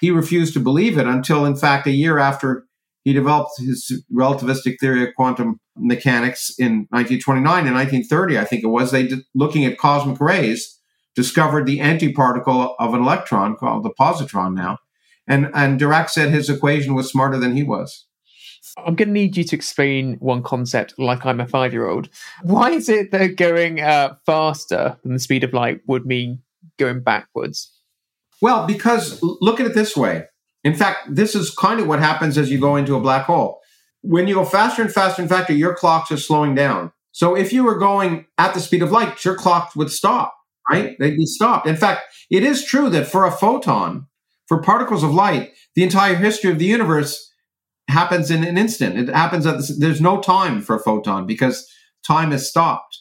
he 0.00 0.10
refused 0.12 0.54
to 0.54 0.60
believe 0.60 0.96
it 0.96 1.06
until, 1.06 1.44
in 1.44 1.56
fact, 1.56 1.86
a 1.86 1.90
year 1.90 2.18
after 2.18 2.67
he 3.08 3.14
developed 3.14 3.52
his 3.58 4.04
relativistic 4.14 4.78
theory 4.78 5.02
of 5.02 5.14
quantum 5.14 5.58
mechanics 5.78 6.52
in 6.58 6.86
1929 6.90 7.66
and 7.66 7.74
1930, 7.74 8.38
I 8.38 8.44
think 8.44 8.62
it 8.62 8.66
was. 8.66 8.90
They 8.90 9.06
did, 9.06 9.20
looking 9.34 9.64
at 9.64 9.78
cosmic 9.78 10.20
rays 10.20 10.78
discovered 11.16 11.64
the 11.64 11.78
antiparticle 11.78 12.74
of 12.78 12.92
an 12.92 13.00
electron 13.00 13.56
called 13.56 13.82
the 13.82 13.94
positron 13.98 14.52
now, 14.54 14.76
and 15.26 15.50
and 15.54 15.80
Dirac 15.80 16.10
said 16.10 16.28
his 16.28 16.50
equation 16.50 16.94
was 16.94 17.08
smarter 17.08 17.38
than 17.38 17.56
he 17.56 17.62
was. 17.62 18.04
I'm 18.76 18.94
going 18.94 19.08
to 19.08 19.14
need 19.14 19.38
you 19.38 19.44
to 19.44 19.56
explain 19.56 20.16
one 20.20 20.42
concept 20.42 20.92
like 20.98 21.24
I'm 21.24 21.40
a 21.40 21.46
five 21.46 21.72
year 21.72 21.88
old. 21.88 22.10
Why 22.42 22.72
is 22.72 22.90
it 22.90 23.10
that 23.12 23.36
going 23.36 23.80
uh, 23.80 24.16
faster 24.26 24.98
than 25.02 25.14
the 25.14 25.18
speed 25.18 25.44
of 25.44 25.54
light 25.54 25.80
would 25.86 26.04
mean 26.04 26.42
going 26.78 27.00
backwards? 27.00 27.72
Well, 28.42 28.66
because 28.66 29.18
look 29.22 29.60
at 29.60 29.66
it 29.66 29.74
this 29.74 29.96
way. 29.96 30.26
In 30.68 30.74
fact, 30.74 31.14
this 31.14 31.34
is 31.34 31.50
kind 31.50 31.80
of 31.80 31.86
what 31.86 31.98
happens 31.98 32.36
as 32.36 32.50
you 32.50 32.60
go 32.60 32.76
into 32.76 32.94
a 32.94 33.00
black 33.00 33.24
hole. 33.24 33.62
When 34.02 34.28
you 34.28 34.34
go 34.34 34.44
faster 34.44 34.82
and 34.82 34.92
faster 34.92 35.22
and 35.22 35.30
faster, 35.30 35.54
your 35.54 35.74
clocks 35.74 36.12
are 36.12 36.18
slowing 36.18 36.54
down. 36.54 36.92
So 37.10 37.34
if 37.34 37.54
you 37.54 37.64
were 37.64 37.78
going 37.78 38.26
at 38.36 38.52
the 38.52 38.60
speed 38.60 38.82
of 38.82 38.92
light, 38.92 39.24
your 39.24 39.34
clock 39.34 39.72
would 39.76 39.90
stop, 39.90 40.34
right? 40.70 40.94
They'd 40.98 41.16
be 41.16 41.24
stopped. 41.24 41.66
In 41.66 41.74
fact, 41.74 42.02
it 42.30 42.42
is 42.42 42.66
true 42.66 42.90
that 42.90 43.06
for 43.06 43.24
a 43.24 43.30
photon, 43.30 44.08
for 44.46 44.60
particles 44.60 45.02
of 45.02 45.14
light, 45.14 45.52
the 45.74 45.84
entire 45.84 46.16
history 46.16 46.50
of 46.50 46.58
the 46.58 46.66
universe 46.66 47.32
happens 47.88 48.30
in 48.30 48.44
an 48.44 48.58
instant. 48.58 48.98
It 48.98 49.08
happens 49.08 49.46
at 49.46 49.56
the, 49.56 49.74
there's 49.78 50.02
no 50.02 50.20
time 50.20 50.60
for 50.60 50.76
a 50.76 50.80
photon 50.80 51.24
because 51.26 51.66
time 52.06 52.30
is 52.30 52.46
stopped. 52.46 53.00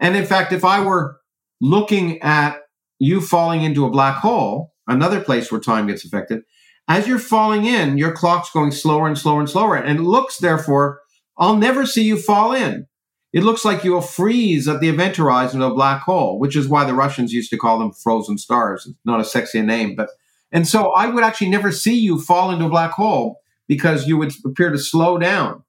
And 0.00 0.16
in 0.16 0.26
fact, 0.26 0.52
if 0.52 0.64
I 0.64 0.80
were 0.84 1.20
looking 1.60 2.20
at 2.22 2.58
you 2.98 3.20
falling 3.20 3.62
into 3.62 3.86
a 3.86 3.90
black 3.90 4.16
hole, 4.16 4.72
another 4.88 5.20
place 5.20 5.52
where 5.52 5.60
time 5.60 5.86
gets 5.86 6.04
affected, 6.04 6.42
as 6.88 7.06
you're 7.06 7.18
falling 7.18 7.66
in, 7.66 7.98
your 7.98 8.12
clock's 8.12 8.50
going 8.50 8.72
slower 8.72 9.06
and 9.06 9.16
slower 9.16 9.40
and 9.40 9.48
slower. 9.48 9.76
And 9.76 9.98
it 9.98 10.02
looks, 10.02 10.38
therefore, 10.38 11.00
I'll 11.36 11.56
never 11.56 11.84
see 11.84 12.02
you 12.02 12.16
fall 12.16 12.52
in. 12.54 12.86
It 13.32 13.42
looks 13.42 13.64
like 13.64 13.84
you'll 13.84 14.00
freeze 14.00 14.66
at 14.66 14.80
the 14.80 14.88
event 14.88 15.16
horizon 15.16 15.60
of 15.60 15.72
a 15.72 15.74
black 15.74 16.00
hole, 16.00 16.38
which 16.38 16.56
is 16.56 16.66
why 16.66 16.84
the 16.84 16.94
Russians 16.94 17.32
used 17.32 17.50
to 17.50 17.58
call 17.58 17.78
them 17.78 17.92
frozen 17.92 18.38
stars. 18.38 18.86
It's 18.86 18.96
not 19.04 19.20
a 19.20 19.24
sexy 19.24 19.60
name, 19.60 19.94
but 19.94 20.08
and 20.50 20.66
so 20.66 20.92
I 20.92 21.08
would 21.08 21.24
actually 21.24 21.50
never 21.50 21.70
see 21.70 21.94
you 21.94 22.18
fall 22.18 22.50
into 22.50 22.64
a 22.64 22.70
black 22.70 22.92
hole 22.92 23.40
because 23.66 24.06
you 24.06 24.16
would 24.16 24.32
appear 24.46 24.70
to 24.70 24.78
slow 24.78 25.18
down. 25.18 25.62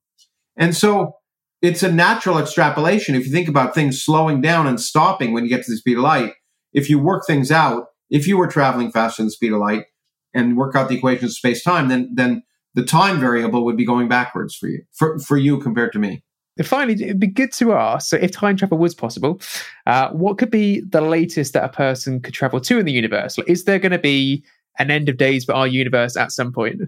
And 0.56 0.74
so 0.76 1.18
it's 1.62 1.84
a 1.84 1.92
natural 1.92 2.38
extrapolation. 2.38 3.16
If 3.16 3.26
you 3.26 3.32
think 3.34 3.50
about 3.50 3.76
things 3.76 4.02
slowing 4.02 4.40
down 4.40 4.68
and 4.68 4.80
stopping 4.80 5.34
when 5.34 5.44
you 5.44 5.50
get 5.50 5.66
to 5.66 5.72
the 5.72 5.78
speed 5.78 5.98
of 5.98 6.04
light, 6.04 6.32
if 6.72 6.90
you 6.90 6.98
work 6.98 7.28
things 7.28 7.52
out, 7.52 7.88
if 8.10 8.26
you 8.26 8.38
were 8.38 8.48
traveling 8.48 8.90
faster 8.90 9.22
than 9.22 9.28
the 9.28 9.32
speed 9.32 9.52
of 9.52 9.60
light 9.60 9.84
and 10.34 10.58
work 10.58 10.76
out 10.76 10.90
the 10.90 10.98
equation 10.98 11.26
of 11.26 11.34
space 11.34 11.64
time, 11.64 11.88
then 11.88 12.12
then 12.14 12.44
the 12.76 12.84
time 12.84 13.20
variable 13.20 13.66
would 13.66 13.78
be 13.78 13.86
going 13.86 14.08
backwards 14.08 14.56
for 14.56 14.68
you, 14.68 14.84
for, 14.94 15.20
for 15.20 15.38
you 15.38 15.60
compared 15.60 15.92
to 15.94 16.00
me. 16.00 16.24
And 16.58 16.68
finally, 16.68 17.02
it'd 17.02 17.20
be 17.20 17.28
good 17.28 17.54
to 17.54 17.74
ask. 17.74 18.10
So, 18.10 18.18
if 18.18 18.32
time 18.32 18.58
travel 18.58 18.78
was 18.78 18.94
possible, 18.94 19.40
uh, 19.88 20.10
what 20.10 20.38
could 20.38 20.52
be 20.52 20.82
the 20.82 21.02
latest 21.02 21.54
that 21.54 21.64
a 21.64 21.70
person 21.70 22.20
could 22.20 22.34
travel 22.34 22.60
to 22.62 22.80
in 22.80 22.86
the 22.86 22.92
universe? 22.92 23.38
Like, 23.38 23.50
is 23.50 23.64
there 23.64 23.80
going 23.80 23.94
to 23.94 24.00
be 24.00 24.44
an 24.78 24.92
end 24.92 25.08
of 25.08 25.18
days 25.18 25.46
for 25.46 25.54
our 25.54 25.68
universe 25.68 26.18
at 26.18 26.32
some 26.32 26.52
point? 26.52 26.82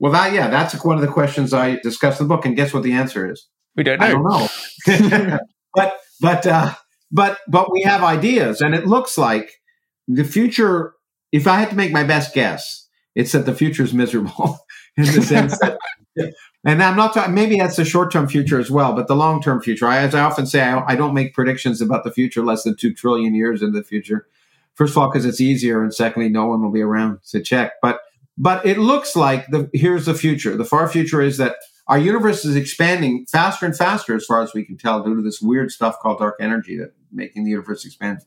Well, 0.00 0.10
that 0.10 0.32
yeah, 0.32 0.48
that's 0.48 0.84
one 0.84 0.96
of 0.96 1.02
the 1.02 1.12
questions 1.12 1.54
I 1.54 1.76
discussed 1.76 2.20
in 2.20 2.26
the 2.26 2.34
book, 2.34 2.44
and 2.44 2.56
guess 2.56 2.74
what 2.74 2.82
the 2.82 2.92
answer 2.92 3.30
is? 3.30 3.46
We 3.76 3.84
don't 3.84 4.00
know. 4.00 4.06
I 4.06 4.98
don't 4.98 5.28
know. 5.28 5.38
but 5.74 6.00
but 6.20 6.46
uh, 6.46 6.74
but 7.12 7.38
but 7.46 7.70
we 7.70 7.82
have 7.82 8.02
ideas, 8.02 8.60
and 8.60 8.74
it 8.74 8.88
looks 8.88 9.16
like 9.16 9.52
the 10.08 10.24
future. 10.24 10.94
If 11.30 11.46
I 11.46 11.60
had 11.60 11.70
to 11.70 11.76
make 11.76 11.92
my 11.92 12.02
best 12.02 12.34
guess, 12.34 12.81
it's 13.14 13.32
that 13.32 13.46
the 13.46 13.54
future 13.54 13.82
is 13.82 13.94
miserable 13.94 14.58
in 14.96 15.04
the 15.04 15.22
sense 15.22 15.58
that. 15.58 15.78
And 16.64 16.80
I'm 16.80 16.96
not 16.96 17.12
talking, 17.12 17.34
maybe 17.34 17.56
that's 17.56 17.74
the 17.74 17.84
short 17.84 18.12
term 18.12 18.28
future 18.28 18.60
as 18.60 18.70
well, 18.70 18.92
but 18.92 19.08
the 19.08 19.16
long 19.16 19.42
term 19.42 19.60
future. 19.60 19.86
I, 19.86 19.98
as 19.98 20.14
I 20.14 20.20
often 20.20 20.46
say, 20.46 20.60
I, 20.60 20.92
I 20.92 20.94
don't 20.94 21.14
make 21.14 21.34
predictions 21.34 21.80
about 21.80 22.04
the 22.04 22.12
future 22.12 22.44
less 22.44 22.62
than 22.62 22.76
2 22.76 22.94
trillion 22.94 23.34
years 23.34 23.62
in 23.62 23.72
the 23.72 23.82
future. 23.82 24.28
First 24.74 24.92
of 24.92 24.98
all, 24.98 25.08
because 25.08 25.26
it's 25.26 25.40
easier. 25.40 25.82
And 25.82 25.92
secondly, 25.92 26.28
no 26.28 26.46
one 26.46 26.62
will 26.62 26.70
be 26.70 26.82
around 26.82 27.18
to 27.30 27.42
check. 27.42 27.72
But, 27.82 28.00
but 28.38 28.64
it 28.64 28.78
looks 28.78 29.16
like 29.16 29.48
the, 29.48 29.68
here's 29.72 30.06
the 30.06 30.14
future. 30.14 30.56
The 30.56 30.64
far 30.64 30.88
future 30.88 31.20
is 31.20 31.36
that 31.38 31.56
our 31.88 31.98
universe 31.98 32.44
is 32.44 32.54
expanding 32.54 33.26
faster 33.30 33.66
and 33.66 33.76
faster 33.76 34.14
as 34.14 34.24
far 34.24 34.40
as 34.40 34.54
we 34.54 34.64
can 34.64 34.78
tell 34.78 35.02
due 35.02 35.16
to 35.16 35.22
this 35.22 35.42
weird 35.42 35.72
stuff 35.72 35.98
called 35.98 36.20
dark 36.20 36.36
energy 36.40 36.78
that 36.78 36.94
making 37.10 37.44
the 37.44 37.50
universe 37.50 37.84
expand. 37.84 38.20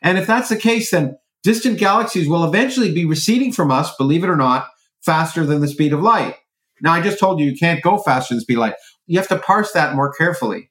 And 0.00 0.16
if 0.16 0.26
that's 0.26 0.48
the 0.48 0.56
case, 0.56 0.90
then 0.90 1.18
distant 1.42 1.78
galaxies 1.78 2.28
will 2.28 2.44
eventually 2.44 2.92
be 2.92 3.04
receding 3.04 3.52
from 3.52 3.70
us, 3.70 3.94
believe 3.96 4.24
it 4.24 4.30
or 4.30 4.36
not, 4.36 4.68
faster 5.04 5.44
than 5.44 5.60
the 5.60 5.68
speed 5.68 5.92
of 5.92 6.00
light. 6.00 6.36
Now, 6.80 6.92
I 6.92 7.00
just 7.00 7.18
told 7.18 7.40
you 7.40 7.46
you 7.46 7.56
can't 7.56 7.82
go 7.82 7.98
faster 7.98 8.34
than 8.34 8.38
the 8.38 8.42
speed 8.42 8.54
of 8.54 8.60
light. 8.60 8.74
You 9.06 9.18
have 9.18 9.28
to 9.28 9.38
parse 9.38 9.72
that 9.72 9.94
more 9.94 10.12
carefully. 10.12 10.70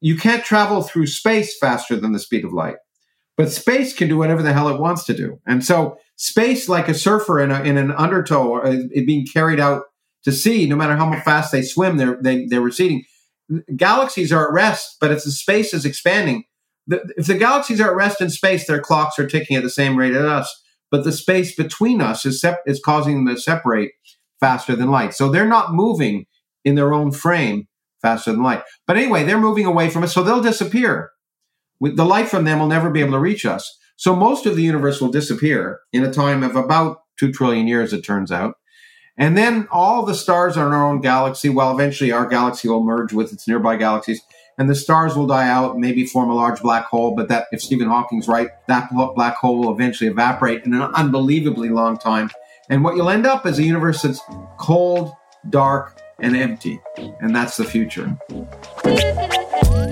You 0.00 0.16
can't 0.16 0.44
travel 0.44 0.82
through 0.82 1.06
space 1.06 1.56
faster 1.58 1.96
than 1.96 2.12
the 2.12 2.18
speed 2.18 2.44
of 2.44 2.52
light, 2.52 2.76
but 3.36 3.50
space 3.50 3.94
can 3.94 4.08
do 4.08 4.18
whatever 4.18 4.42
the 4.42 4.52
hell 4.52 4.68
it 4.68 4.80
wants 4.80 5.04
to 5.04 5.14
do. 5.14 5.40
And 5.46 5.64
so, 5.64 5.96
space, 6.16 6.68
like 6.68 6.88
a 6.88 6.94
surfer 6.94 7.40
in, 7.40 7.50
a, 7.50 7.62
in 7.62 7.76
an 7.76 7.92
undertow, 7.92 8.60
uh, 8.60 8.76
being 9.06 9.26
carried 9.26 9.60
out 9.60 9.84
to 10.24 10.32
sea, 10.32 10.68
no 10.68 10.76
matter 10.76 10.96
how 10.96 11.20
fast 11.20 11.52
they 11.52 11.62
swim, 11.62 11.96
they're, 11.96 12.18
they, 12.20 12.46
they're 12.46 12.60
receding. 12.60 13.04
Galaxies 13.76 14.32
are 14.32 14.48
at 14.48 14.52
rest, 14.52 14.96
but 15.00 15.10
if 15.10 15.24
the 15.24 15.30
space 15.30 15.74
is 15.74 15.84
expanding, 15.84 16.44
the, 16.86 17.02
if 17.16 17.26
the 17.26 17.38
galaxies 17.38 17.80
are 17.80 17.90
at 17.90 17.96
rest 17.96 18.20
in 18.20 18.30
space, 18.30 18.66
their 18.66 18.80
clocks 18.80 19.18
are 19.18 19.28
ticking 19.28 19.56
at 19.56 19.62
the 19.62 19.70
same 19.70 19.96
rate 19.96 20.14
as 20.14 20.24
us, 20.24 20.62
but 20.90 21.04
the 21.04 21.12
space 21.12 21.54
between 21.54 22.00
us 22.00 22.26
is, 22.26 22.40
sep- 22.40 22.62
is 22.66 22.80
causing 22.84 23.24
them 23.24 23.34
to 23.34 23.40
separate 23.40 23.92
faster 24.40 24.74
than 24.74 24.90
light. 24.90 25.14
So 25.14 25.30
they're 25.30 25.46
not 25.46 25.72
moving 25.72 26.26
in 26.64 26.74
their 26.74 26.92
own 26.92 27.12
frame 27.12 27.68
faster 28.00 28.32
than 28.32 28.42
light. 28.42 28.62
But 28.86 28.96
anyway, 28.96 29.24
they're 29.24 29.38
moving 29.38 29.66
away 29.66 29.88
from 29.88 30.02
us, 30.02 30.12
so 30.12 30.22
they'll 30.22 30.42
disappear. 30.42 31.10
With 31.80 31.96
the 31.96 32.04
light 32.04 32.28
from 32.28 32.44
them 32.44 32.58
will 32.58 32.66
never 32.66 32.90
be 32.90 33.00
able 33.00 33.12
to 33.12 33.18
reach 33.18 33.46
us. 33.46 33.78
So 33.96 34.16
most 34.16 34.46
of 34.46 34.56
the 34.56 34.62
universe 34.62 35.00
will 35.00 35.10
disappear 35.10 35.80
in 35.92 36.04
a 36.04 36.12
time 36.12 36.42
of 36.42 36.56
about 36.56 36.98
two 37.18 37.32
trillion 37.32 37.68
years, 37.68 37.92
it 37.92 38.02
turns 38.02 38.32
out. 38.32 38.54
And 39.16 39.36
then 39.36 39.68
all 39.70 40.04
the 40.04 40.14
stars 40.14 40.56
in 40.56 40.62
our 40.62 40.88
own 40.88 41.00
galaxy. 41.00 41.48
Well, 41.48 41.72
eventually 41.72 42.10
our 42.12 42.26
galaxy 42.26 42.68
will 42.68 42.82
merge 42.82 43.12
with 43.12 43.32
its 43.32 43.46
nearby 43.46 43.76
galaxies 43.76 44.22
and 44.58 44.68
the 44.68 44.74
stars 44.74 45.16
will 45.16 45.26
die 45.26 45.48
out, 45.48 45.78
maybe 45.78 46.06
form 46.06 46.30
a 46.30 46.34
large 46.34 46.60
black 46.60 46.86
hole. 46.86 47.14
But 47.14 47.28
that, 47.28 47.46
if 47.52 47.62
Stephen 47.62 47.88
Hawking's 47.88 48.28
right, 48.28 48.48
that 48.68 48.90
black 49.14 49.36
hole 49.36 49.58
will 49.58 49.72
eventually 49.72 50.10
evaporate 50.10 50.64
in 50.64 50.74
an 50.74 50.82
unbelievably 50.82 51.70
long 51.70 51.98
time. 51.98 52.30
And 52.68 52.84
what 52.84 52.96
you'll 52.96 53.10
end 53.10 53.26
up 53.26 53.46
is 53.46 53.58
a 53.58 53.62
universe 53.62 54.02
that's 54.02 54.20
cold, 54.58 55.12
dark, 55.50 56.00
and 56.20 56.36
empty. 56.36 56.80
And 57.20 57.34
that's 57.34 57.56
the 57.56 57.64
future. 57.64 58.16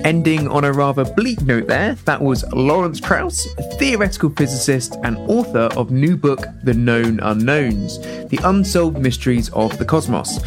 Ending 0.05 0.49
on 0.49 0.65
a 0.65 0.73
rather 0.73 1.05
bleak 1.05 1.43
note 1.43 1.67
there, 1.67 1.95
that 2.07 2.23
was 2.23 2.45
Lawrence 2.53 3.01
Krauss, 3.01 3.47
theoretical 3.79 4.31
physicist 4.31 4.97
and 5.03 5.19
author 5.29 5.69
of 5.77 5.91
new 5.91 6.17
book 6.17 6.41
The 6.63 6.73
Known 6.73 7.21
Unknowns, 7.21 7.99
The 8.29 8.41
Unsolved 8.45 8.99
Mysteries 8.99 9.51
of 9.51 9.77
the 9.77 9.85
Cosmos. 9.85 10.39